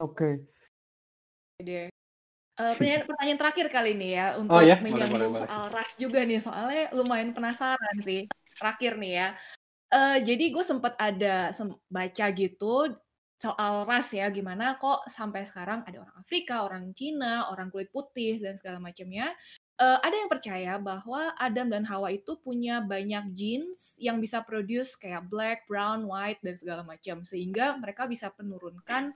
Oke. 0.03 0.29
Okay. 1.57 2.04
Uh, 2.55 2.71
pertanyaan, 2.79 3.35
terakhir 3.35 3.67
kali 3.67 3.99
ini 3.99 4.15
ya 4.15 4.39
oh, 4.39 4.47
untuk 4.47 4.59
oh, 4.59 4.63
ya? 4.63 4.79
menyambung 4.79 5.35
boleh, 5.35 5.43
soal 5.43 5.63
boleh. 5.67 5.75
ras 5.75 5.91
juga 5.99 6.19
nih 6.23 6.39
soalnya 6.39 6.83
lumayan 6.95 7.35
penasaran 7.35 7.95
sih 7.99 8.31
terakhir 8.55 8.95
nih 8.95 9.13
ya. 9.19 9.27
Uh, 9.91 10.17
jadi 10.23 10.45
gue 10.55 10.63
sempat 10.63 10.95
ada 10.95 11.51
sem 11.51 11.67
baca 11.91 12.25
gitu 12.31 12.95
soal 13.35 13.83
ras 13.83 14.15
ya 14.15 14.31
gimana 14.31 14.79
kok 14.79 15.03
sampai 15.11 15.43
sekarang 15.43 15.83
ada 15.83 16.07
orang 16.07 16.15
Afrika, 16.15 16.63
orang 16.63 16.95
Cina, 16.95 17.51
orang 17.51 17.67
kulit 17.67 17.91
putih 17.91 18.39
dan 18.39 18.55
segala 18.55 18.79
macamnya. 18.79 19.35
Uh, 19.75 19.99
ada 19.99 20.15
yang 20.15 20.31
percaya 20.31 20.79
bahwa 20.79 21.35
Adam 21.35 21.67
dan 21.67 21.83
Hawa 21.83 22.15
itu 22.15 22.39
punya 22.39 22.79
banyak 22.79 23.35
genes 23.35 23.99
yang 23.99 24.23
bisa 24.23 24.39
produce 24.39 24.95
kayak 24.95 25.27
black, 25.27 25.67
brown, 25.67 26.07
white 26.07 26.39
dan 26.39 26.55
segala 26.55 26.87
macam 26.87 27.27
sehingga 27.27 27.75
mereka 27.75 28.07
bisa 28.07 28.31
menurunkan 28.39 29.11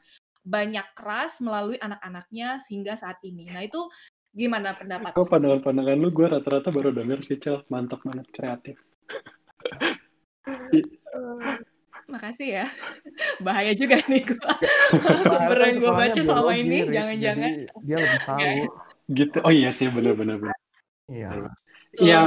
banyak 0.50 0.88
keras 0.98 1.38
melalui 1.46 1.78
anak-anaknya 1.78 2.58
sehingga 2.58 2.98
saat 2.98 3.22
ini. 3.22 3.46
Nah 3.54 3.62
itu 3.62 3.86
gimana 4.34 4.74
pendapat? 4.74 5.14
Oh 5.14 5.30
pandangan-pandangan 5.30 5.98
lu 6.02 6.10
gue 6.10 6.26
rata-rata 6.26 6.74
baru 6.74 6.90
denger 6.90 7.22
sih 7.22 7.38
Cel, 7.38 7.62
mantap 7.70 8.02
banget 8.02 8.26
kreatif. 8.34 8.82
uh, 10.50 11.58
makasih 12.10 12.64
ya. 12.64 12.66
Bahaya 13.46 13.78
juga 13.78 14.02
nih 14.10 14.26
gue. 14.26 14.50
Sumber 15.30 15.60
yang 15.70 15.78
gue 15.78 15.92
baca 15.94 16.20
selama 16.20 16.54
ini 16.58 16.78
jangan-jangan. 16.90 17.52
Dia 17.86 17.98
lebih 18.02 18.22
tahu. 18.26 18.42
gitu. 19.10 19.38
Oh 19.46 19.54
iya 19.54 19.70
sih 19.70 19.94
benar-benar. 19.94 20.42
Iya. 21.06 21.54
Ya 22.02 22.20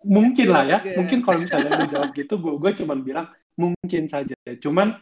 mungkin 0.00 0.48
lah 0.48 0.64
ya. 0.64 0.78
Mungkin 0.96 1.20
kalau 1.20 1.44
misalnya 1.44 1.76
lu 1.76 1.86
jawab 1.92 2.10
gitu, 2.16 2.40
gue 2.40 2.52
gue 2.56 2.72
cuma 2.80 2.96
bilang 2.96 3.28
mungkin 3.60 4.08
saja. 4.08 4.32
Cuman 4.60 4.96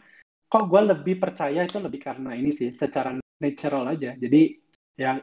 kok 0.49 0.65
gue 0.65 0.81
lebih 0.81 1.21
percaya 1.21 1.61
itu 1.61 1.77
lebih 1.77 2.01
karena 2.01 2.33
ini 2.33 2.49
sih 2.49 2.73
secara 2.73 3.13
natural 3.37 3.93
aja. 3.93 4.17
Jadi 4.17 4.57
ya 4.97 5.15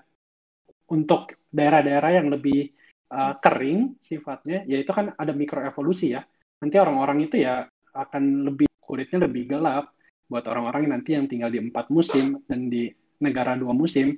untuk 0.87 1.35
daerah-daerah 1.51 2.23
yang 2.23 2.31
lebih 2.31 2.71
uh, 3.11 3.35
kering 3.43 3.99
sifatnya 3.99 4.62
ya 4.71 4.79
itu 4.79 4.91
kan 4.95 5.11
ada 5.19 5.35
mikroevolusi 5.35 6.15
ya. 6.15 6.23
Nanti 6.62 6.77
orang-orang 6.79 7.27
itu 7.27 7.43
ya 7.43 7.67
akan 7.93 8.47
lebih 8.47 8.71
kulitnya 8.79 9.27
lebih 9.27 9.51
gelap. 9.51 9.91
Buat 10.27 10.47
orang-orang 10.51 10.91
nanti 10.91 11.15
yang 11.15 11.31
tinggal 11.31 11.51
di 11.51 11.62
empat 11.62 11.91
musim 11.91 12.43
dan 12.51 12.67
di 12.67 12.91
negara 13.23 13.55
dua 13.55 13.71
musim 13.71 14.15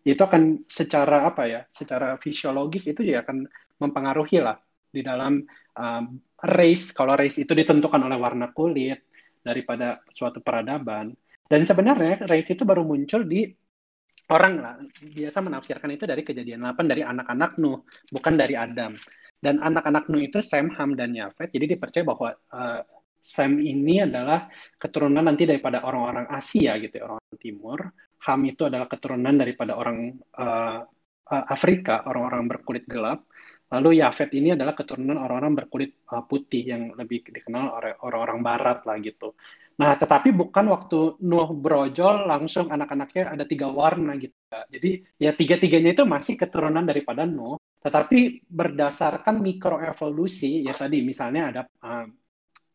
itu 0.00 0.20
akan 0.20 0.64
secara 0.64 1.28
apa 1.28 1.44
ya 1.44 1.60
secara 1.72 2.16
fisiologis 2.16 2.88
itu 2.88 3.04
ya 3.04 3.20
akan 3.20 3.44
mempengaruhi 3.80 4.40
lah 4.40 4.56
di 4.88 5.04
dalam 5.04 5.44
um, 5.76 6.04
race. 6.44 6.92
Kalau 6.96 7.16
race 7.16 7.40
itu 7.40 7.52
ditentukan 7.52 8.00
oleh 8.00 8.16
warna 8.16 8.52
kulit 8.52 9.09
daripada 9.40 10.00
suatu 10.12 10.38
peradaban. 10.44 11.12
Dan 11.50 11.66
sebenarnya 11.66 12.24
race 12.30 12.54
itu 12.54 12.62
baru 12.62 12.86
muncul 12.86 13.26
di 13.26 13.50
orang 14.30 14.54
lah 14.62 14.74
biasa 15.02 15.42
menafsirkan 15.42 15.90
itu 15.90 16.06
dari 16.06 16.22
kejadian 16.22 16.62
8 16.62 16.86
dari 16.86 17.02
anak-anak 17.02 17.58
Nuh, 17.58 17.82
bukan 18.14 18.34
dari 18.38 18.54
Adam. 18.54 18.94
Dan 19.40 19.58
anak-anak 19.58 20.06
Nuh 20.06 20.22
itu 20.22 20.38
Sem, 20.38 20.70
Ham, 20.78 20.94
dan 20.94 21.10
Yafet. 21.10 21.50
Jadi 21.50 21.74
dipercaya 21.74 22.04
bahwa 22.06 22.30
uh, 22.54 22.80
Sem 23.20 23.58
ini 23.60 24.00
adalah 24.00 24.48
keturunan 24.80 25.26
nanti 25.26 25.44
daripada 25.44 25.84
orang-orang 25.84 26.30
Asia 26.30 26.78
gitu 26.78 27.02
ya, 27.02 27.04
orang 27.10 27.20
Timur. 27.36 27.78
Ham 28.30 28.40
itu 28.46 28.68
adalah 28.68 28.86
keturunan 28.86 29.34
daripada 29.34 29.74
orang 29.74 30.14
uh, 30.38 30.84
Afrika, 31.30 32.06
orang-orang 32.06 32.46
berkulit 32.50 32.84
gelap. 32.86 33.26
Lalu 33.70 34.02
Yafet 34.02 34.34
ini 34.34 34.54
adalah 34.58 34.74
keturunan 34.74 35.14
orang-orang 35.14 35.64
berkulit 35.64 36.02
uh, 36.10 36.26
putih 36.26 36.66
yang 36.66 36.82
lebih 36.98 37.22
dikenal 37.30 37.78
oleh 37.78 37.92
orang-orang 38.02 38.38
barat 38.42 38.78
lah 38.82 38.98
gitu. 38.98 39.38
Nah, 39.80 39.96
tetapi 39.96 40.34
bukan 40.36 40.66
waktu 40.68 41.16
Nuh 41.24 41.50
brojol 41.56 42.28
langsung 42.28 42.68
anak-anaknya 42.68 43.32
ada 43.32 43.44
tiga 43.48 43.70
warna 43.72 44.18
gitu. 44.20 44.36
Jadi 44.50 44.90
ya 45.16 45.32
tiga-tiganya 45.32 45.96
itu 45.96 46.04
masih 46.04 46.36
keturunan 46.36 46.84
daripada 46.84 47.24
Nuh, 47.24 47.56
tetapi 47.80 48.44
berdasarkan 48.44 49.40
mikroevolusi 49.40 50.66
ya 50.68 50.76
tadi 50.76 51.00
misalnya 51.00 51.42
ada 51.48 51.62
uh, 51.80 52.04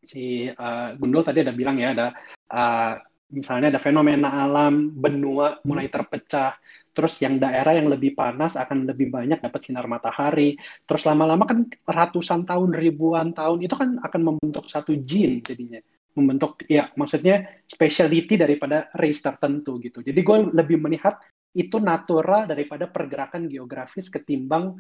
si 0.01 0.49
uh, 0.49 0.97
Gundul 0.97 1.21
tadi 1.21 1.45
ada 1.45 1.53
bilang 1.53 1.77
ya 1.77 1.93
ada 1.93 2.08
uh, 2.49 2.93
misalnya 3.29 3.77
ada 3.77 3.81
fenomena 3.81 4.34
alam 4.34 4.89
benua 4.93 5.62
mulai 5.65 5.89
terpecah 5.93 6.58
terus 6.95 7.19
yang 7.19 7.36
daerah 7.38 7.75
yang 7.75 7.91
lebih 7.91 8.15
panas 8.15 8.55
akan 8.55 8.88
lebih 8.88 9.12
banyak 9.12 9.43
dapat 9.43 9.60
sinar 9.60 9.86
matahari 9.86 10.55
terus 10.88 11.03
lama-lama 11.03 11.43
kan 11.43 11.67
ratusan 11.84 12.47
tahun 12.47 12.71
ribuan 12.71 13.36
tahun 13.36 13.60
itu 13.67 13.75
kan 13.75 13.99
akan 13.99 14.21
membentuk 14.23 14.71
satu 14.71 14.95
jin 15.03 15.43
jadinya 15.43 15.84
membentuk 16.15 16.63
ya 16.71 16.88
maksudnya 16.95 17.43
speciality 17.67 18.39
daripada 18.39 18.88
race 18.95 19.19
tertentu 19.19 19.75
gitu 19.84 19.99
jadi 19.99 20.15
gue 20.15 20.38
lebih 20.55 20.79
melihat 20.79 21.19
itu 21.55 21.79
natural 21.79 22.47
daripada 22.47 22.88
pergerakan 22.91 23.47
geografis 23.47 24.12
ketimbang 24.12 24.75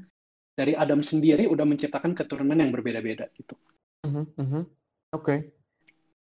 dari 0.55 0.75
Adam 0.75 1.03
sendiri 1.03 1.47
udah 1.47 1.67
menciptakan 1.67 2.15
keturunan 2.15 2.55
yang 2.55 2.71
berbeda-beda 2.71 3.27
gitu. 3.35 3.55
Uh 4.07 4.23
-huh, 4.23 4.25
uh 4.39 4.47
-huh. 4.47 4.63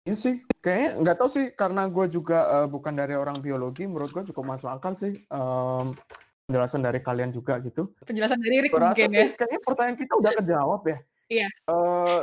Iya 0.05 0.17
sih, 0.21 0.35
kayaknya 0.61 1.01
nggak 1.01 1.17
tahu 1.17 1.29
sih 1.33 1.47
karena 1.57 1.89
gue 1.89 2.07
juga 2.13 2.45
uh, 2.61 2.69
bukan 2.69 2.93
dari 2.93 3.17
orang 3.17 3.41
biologi, 3.41 3.89
menurut 3.89 4.13
gue 4.13 4.29
cukup 4.29 4.45
masuk 4.53 4.69
akal 4.69 4.93
sih 4.93 5.25
um, 5.33 5.97
penjelasan 6.45 6.85
dari 6.85 7.01
kalian 7.01 7.33
juga 7.33 7.57
gitu. 7.65 7.89
Penjelasan 8.05 8.37
dari 8.37 8.69
Rick 8.69 8.77
mungkin 8.77 9.09
sih, 9.09 9.17
ya. 9.17 9.33
Kayaknya 9.33 9.61
pertanyaan 9.65 9.97
kita 9.97 10.13
udah 10.21 10.33
kejawab 10.37 10.83
ya. 10.85 10.99
Iya. 11.33 11.49
Uh, 11.73 12.21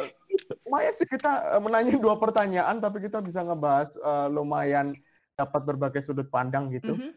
lumayan 0.70 0.94
sih 0.94 1.10
kita 1.10 1.58
menanya 1.58 1.98
dua 1.98 2.22
pertanyaan, 2.22 2.78
tapi 2.78 3.02
kita 3.02 3.18
bisa 3.18 3.42
ngebahas 3.42 3.98
uh, 3.98 4.30
lumayan 4.30 4.94
dapat 5.34 5.66
berbagai 5.66 6.06
sudut 6.06 6.30
pandang 6.30 6.70
gitu. 6.70 6.94
Mm 6.94 7.02
-hmm. 7.02 7.12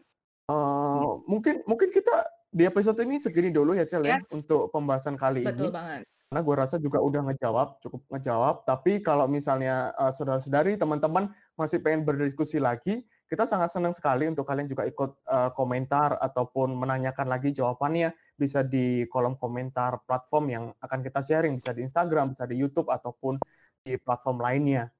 uh, 0.49 1.21
mungkin 1.29 1.61
mungkin 1.69 1.93
kita 1.93 2.25
di 2.49 2.65
episode 2.65 2.97
ini 3.05 3.21
segini 3.21 3.53
dulu 3.53 3.77
ya 3.77 3.85
Cel 3.85 4.01
ya, 4.01 4.17
yes. 4.17 4.25
ya 4.33 4.41
untuk 4.41 4.73
pembahasan 4.73 5.13
kali 5.13 5.45
Betul 5.45 5.53
ini. 5.53 5.61
Betul 5.61 5.73
banget. 5.77 6.01
Karena 6.35 6.51
gue 6.51 6.57
rasa 6.67 6.75
juga 6.83 6.99
udah 6.99 7.31
ngejawab, 7.31 7.79
cukup 7.79 8.03
ngejawab. 8.11 8.67
Tapi 8.67 8.99
kalau 8.99 9.23
misalnya 9.23 9.95
uh, 9.95 10.11
saudara-saudari, 10.11 10.75
teman-teman 10.75 11.31
masih 11.55 11.79
pengen 11.79 12.03
berdiskusi 12.03 12.59
lagi, 12.59 13.07
kita 13.31 13.47
sangat 13.47 13.71
senang 13.71 13.95
sekali 13.95 14.27
untuk 14.27 14.43
kalian 14.43 14.67
juga 14.67 14.83
ikut 14.83 15.15
uh, 15.31 15.55
komentar 15.55 16.19
ataupun 16.19 16.75
menanyakan 16.75 17.31
lagi 17.31 17.55
jawabannya 17.55 18.11
bisa 18.35 18.67
di 18.67 19.07
kolom 19.07 19.39
komentar 19.39 20.03
platform 20.03 20.51
yang 20.51 20.63
akan 20.83 20.99
kita 21.07 21.23
sharing, 21.23 21.55
bisa 21.55 21.71
di 21.71 21.87
Instagram, 21.87 22.35
bisa 22.35 22.43
di 22.43 22.59
YouTube 22.59 22.91
ataupun 22.91 23.39
di 23.79 23.95
platform 23.95 24.43
lainnya. 24.43 24.91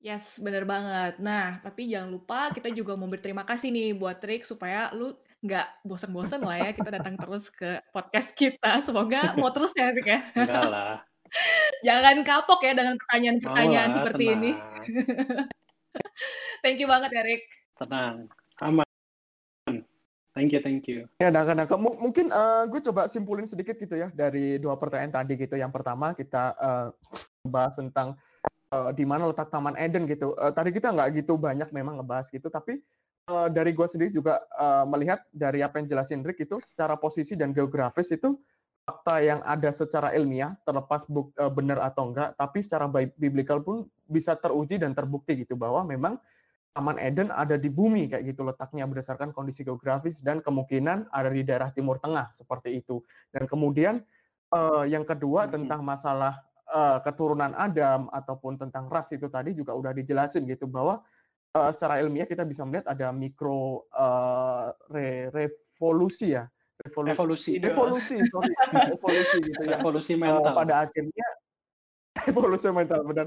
Yes, 0.00 0.40
bener 0.40 0.64
banget. 0.64 1.20
Nah, 1.20 1.60
tapi 1.60 1.84
jangan 1.84 2.16
lupa 2.16 2.48
kita 2.48 2.72
juga 2.72 2.96
mau 2.96 3.12
berterima 3.12 3.44
kasih 3.44 3.68
nih 3.68 3.92
buat 3.92 4.24
Trik 4.24 4.40
supaya 4.40 4.88
lu 4.96 5.12
nggak 5.38 5.66
bosan-bosan 5.86 6.42
lah 6.42 6.58
ya 6.58 6.70
kita 6.74 6.90
datang 6.90 7.14
terus 7.14 7.46
ke 7.50 7.78
podcast 7.94 8.34
kita. 8.34 8.82
Semoga 8.82 9.38
mau 9.38 9.54
terus 9.54 9.70
ya, 9.74 9.94
Trik 9.94 10.08
ya. 10.10 10.20
Enggak 10.34 10.66
lah. 10.66 10.94
Jangan 11.86 12.16
kapok 12.26 12.60
ya 12.64 12.72
dengan 12.74 12.96
pertanyaan-pertanyaan 12.98 13.90
seperti 13.94 14.24
tenang. 14.26 14.42
ini. 14.42 14.50
thank 16.64 16.82
you 16.82 16.88
banget 16.90 17.10
ya, 17.14 17.22
Rik. 17.22 17.42
Tenang, 17.78 18.26
aman. 18.58 18.86
Thank 20.34 20.54
you, 20.54 20.62
thank 20.62 20.86
you. 20.86 21.10
Ya, 21.18 21.34
nah, 21.34 21.42
nah, 21.42 21.66
mungkin 21.78 22.30
uh, 22.30 22.62
gue 22.70 22.78
coba 22.90 23.10
simpulin 23.10 23.42
sedikit 23.42 23.74
gitu 23.74 23.98
ya 23.98 24.06
dari 24.14 24.54
dua 24.62 24.78
pertanyaan 24.78 25.22
tadi 25.22 25.34
gitu. 25.34 25.58
Yang 25.58 25.74
pertama 25.74 26.14
kita 26.14 26.54
uh, 26.54 26.86
bahas 27.42 27.74
tentang 27.74 28.14
uh, 28.70 28.94
di 28.94 29.02
mana 29.02 29.26
letak 29.26 29.50
Taman 29.50 29.74
Eden 29.74 30.06
gitu. 30.06 30.38
Uh, 30.38 30.54
tadi 30.54 30.70
kita 30.70 30.94
nggak 30.94 31.22
gitu 31.22 31.34
banyak 31.34 31.74
memang 31.74 31.98
ngebahas 31.98 32.30
gitu, 32.30 32.46
tapi 32.54 32.78
uh, 33.28 33.48
dari 33.52 33.76
gue 33.76 33.86
sendiri 33.86 34.10
juga 34.10 34.40
uh, 34.56 34.88
melihat 34.88 35.22
dari 35.30 35.60
apa 35.60 35.78
yang 35.78 35.86
jelasin 35.86 36.24
Rick 36.24 36.42
itu 36.42 36.58
secara 36.58 36.96
posisi 36.96 37.36
dan 37.36 37.52
geografis 37.52 38.10
itu 38.10 38.34
fakta 38.88 39.20
yang 39.20 39.40
ada 39.44 39.68
secara 39.68 40.16
ilmiah 40.16 40.56
terlepas 40.64 41.04
buk, 41.06 41.36
uh, 41.36 41.52
benar 41.52 41.84
atau 41.84 42.08
enggak, 42.08 42.32
tapi 42.40 42.64
secara 42.64 42.88
biblical 43.20 43.60
pun 43.60 43.84
bisa 44.08 44.32
teruji 44.32 44.80
dan 44.80 44.96
terbukti 44.96 45.44
gitu 45.44 45.54
bahwa 45.54 45.84
memang 45.84 46.16
Taman 46.72 46.96
Eden 47.02 47.28
ada 47.34 47.58
di 47.58 47.66
bumi 47.66 48.06
kayak 48.06 48.22
gitu 48.32 48.46
letaknya 48.46 48.86
berdasarkan 48.86 49.34
kondisi 49.34 49.66
geografis 49.66 50.22
dan 50.22 50.38
kemungkinan 50.38 51.10
ada 51.10 51.26
di 51.26 51.42
daerah 51.42 51.74
Timur 51.74 51.98
Tengah 51.98 52.30
seperti 52.30 52.78
itu. 52.78 53.02
Dan 53.34 53.50
kemudian 53.50 53.98
uh, 54.54 54.86
yang 54.86 55.02
kedua 55.02 55.50
tentang 55.50 55.82
masalah 55.82 56.38
uh, 56.70 57.02
keturunan 57.02 57.50
Adam 57.58 58.06
ataupun 58.14 58.62
tentang 58.62 58.86
ras 58.86 59.10
itu 59.10 59.26
tadi 59.26 59.58
juga 59.58 59.74
udah 59.74 59.90
dijelasin 59.90 60.46
gitu 60.46 60.70
bahwa 60.70 61.02
uh, 61.56 61.70
secara 61.72 62.02
ilmiah 62.02 62.28
kita 62.28 62.44
bisa 62.44 62.66
melihat 62.66 62.92
ada 62.92 63.14
mikro 63.14 63.88
uh, 63.94 64.74
re 64.92 65.32
revolusi 65.32 66.36
ya. 66.36 66.44
Revolusi. 66.78 67.58
Revolusi 67.58 67.58
evolusi 67.58 68.16
sorry. 68.28 68.52
Evolusi 68.94 69.36
gitu 69.42 69.62
ya. 69.66 69.76
Evolusi 69.80 70.12
mental. 70.14 70.52
uh, 70.52 70.54
pada 70.54 70.74
akhirnya 70.86 71.28
evolusi 72.30 72.66
mental 72.70 73.00
benar. 73.06 73.26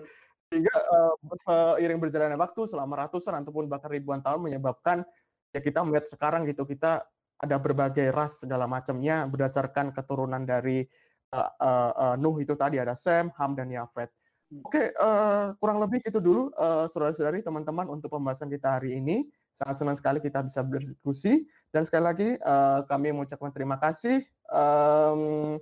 Sehingga 0.51 0.75
uh, 0.75 1.15
seiring 1.47 1.99
berjalannya 1.99 2.35
waktu 2.39 2.67
selama 2.67 3.07
ratusan 3.07 3.39
ataupun 3.39 3.71
bahkan 3.71 3.91
ribuan 3.91 4.19
tahun 4.19 4.51
menyebabkan 4.51 5.03
ya 5.51 5.59
kita 5.59 5.83
melihat 5.83 6.07
sekarang 6.07 6.47
gitu 6.47 6.63
kita 6.63 7.03
ada 7.41 7.57
berbagai 7.57 8.13
ras 8.13 8.43
segala 8.43 8.69
macamnya 8.69 9.25
berdasarkan 9.25 9.91
keturunan 9.91 10.45
dari 10.45 10.85
uh, 11.33 11.51
uh, 11.59 12.15
Nuh 12.19 12.37
itu 12.39 12.53
tadi 12.53 12.77
ada 12.77 12.93
Sam, 12.93 13.33
Ham 13.39 13.57
dan 13.57 13.71
Yafet. 13.71 14.11
Oke, 14.51 14.75
okay, 14.75 14.87
uh, 14.99 15.55
kurang 15.63 15.79
lebih 15.79 16.03
itu 16.03 16.19
dulu 16.19 16.51
uh, 16.59 16.83
saudara-saudari 16.91 17.39
teman-teman 17.39 17.87
untuk 17.87 18.11
pembahasan 18.11 18.51
kita 18.51 18.75
hari 18.75 18.99
ini. 18.99 19.23
Sangat 19.55 19.79
senang 19.79 19.95
sekali 19.95 20.19
kita 20.19 20.43
bisa 20.43 20.59
berdiskusi 20.59 21.47
dan 21.71 21.87
sekali 21.87 22.03
lagi 22.03 22.29
uh, 22.43 22.83
kami 22.83 23.15
mengucapkan 23.15 23.55
terima 23.55 23.79
kasih. 23.79 24.19
Um, 24.51 25.55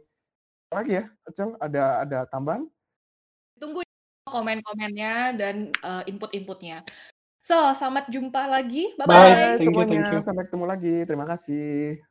lagi 0.73 0.97
ya, 0.97 1.06
Acel, 1.30 1.54
ada 1.62 2.02
ada 2.02 2.19
tambahan? 2.34 2.65
Tunggu 3.62 3.86
komen-komennya 4.25 5.38
dan 5.38 5.69
uh, 5.86 6.02
input-inputnya. 6.10 6.82
So, 7.45 7.56
selamat 7.78 8.10
jumpa 8.10 8.49
lagi. 8.49 8.97
Bye-bye. 8.97 9.58
Bye, 9.58 9.58
semuanya. 9.62 10.17
Sampai 10.17 10.49
ketemu 10.49 10.65
lagi. 10.65 10.95
Terima 11.06 11.30
kasih. 11.30 12.02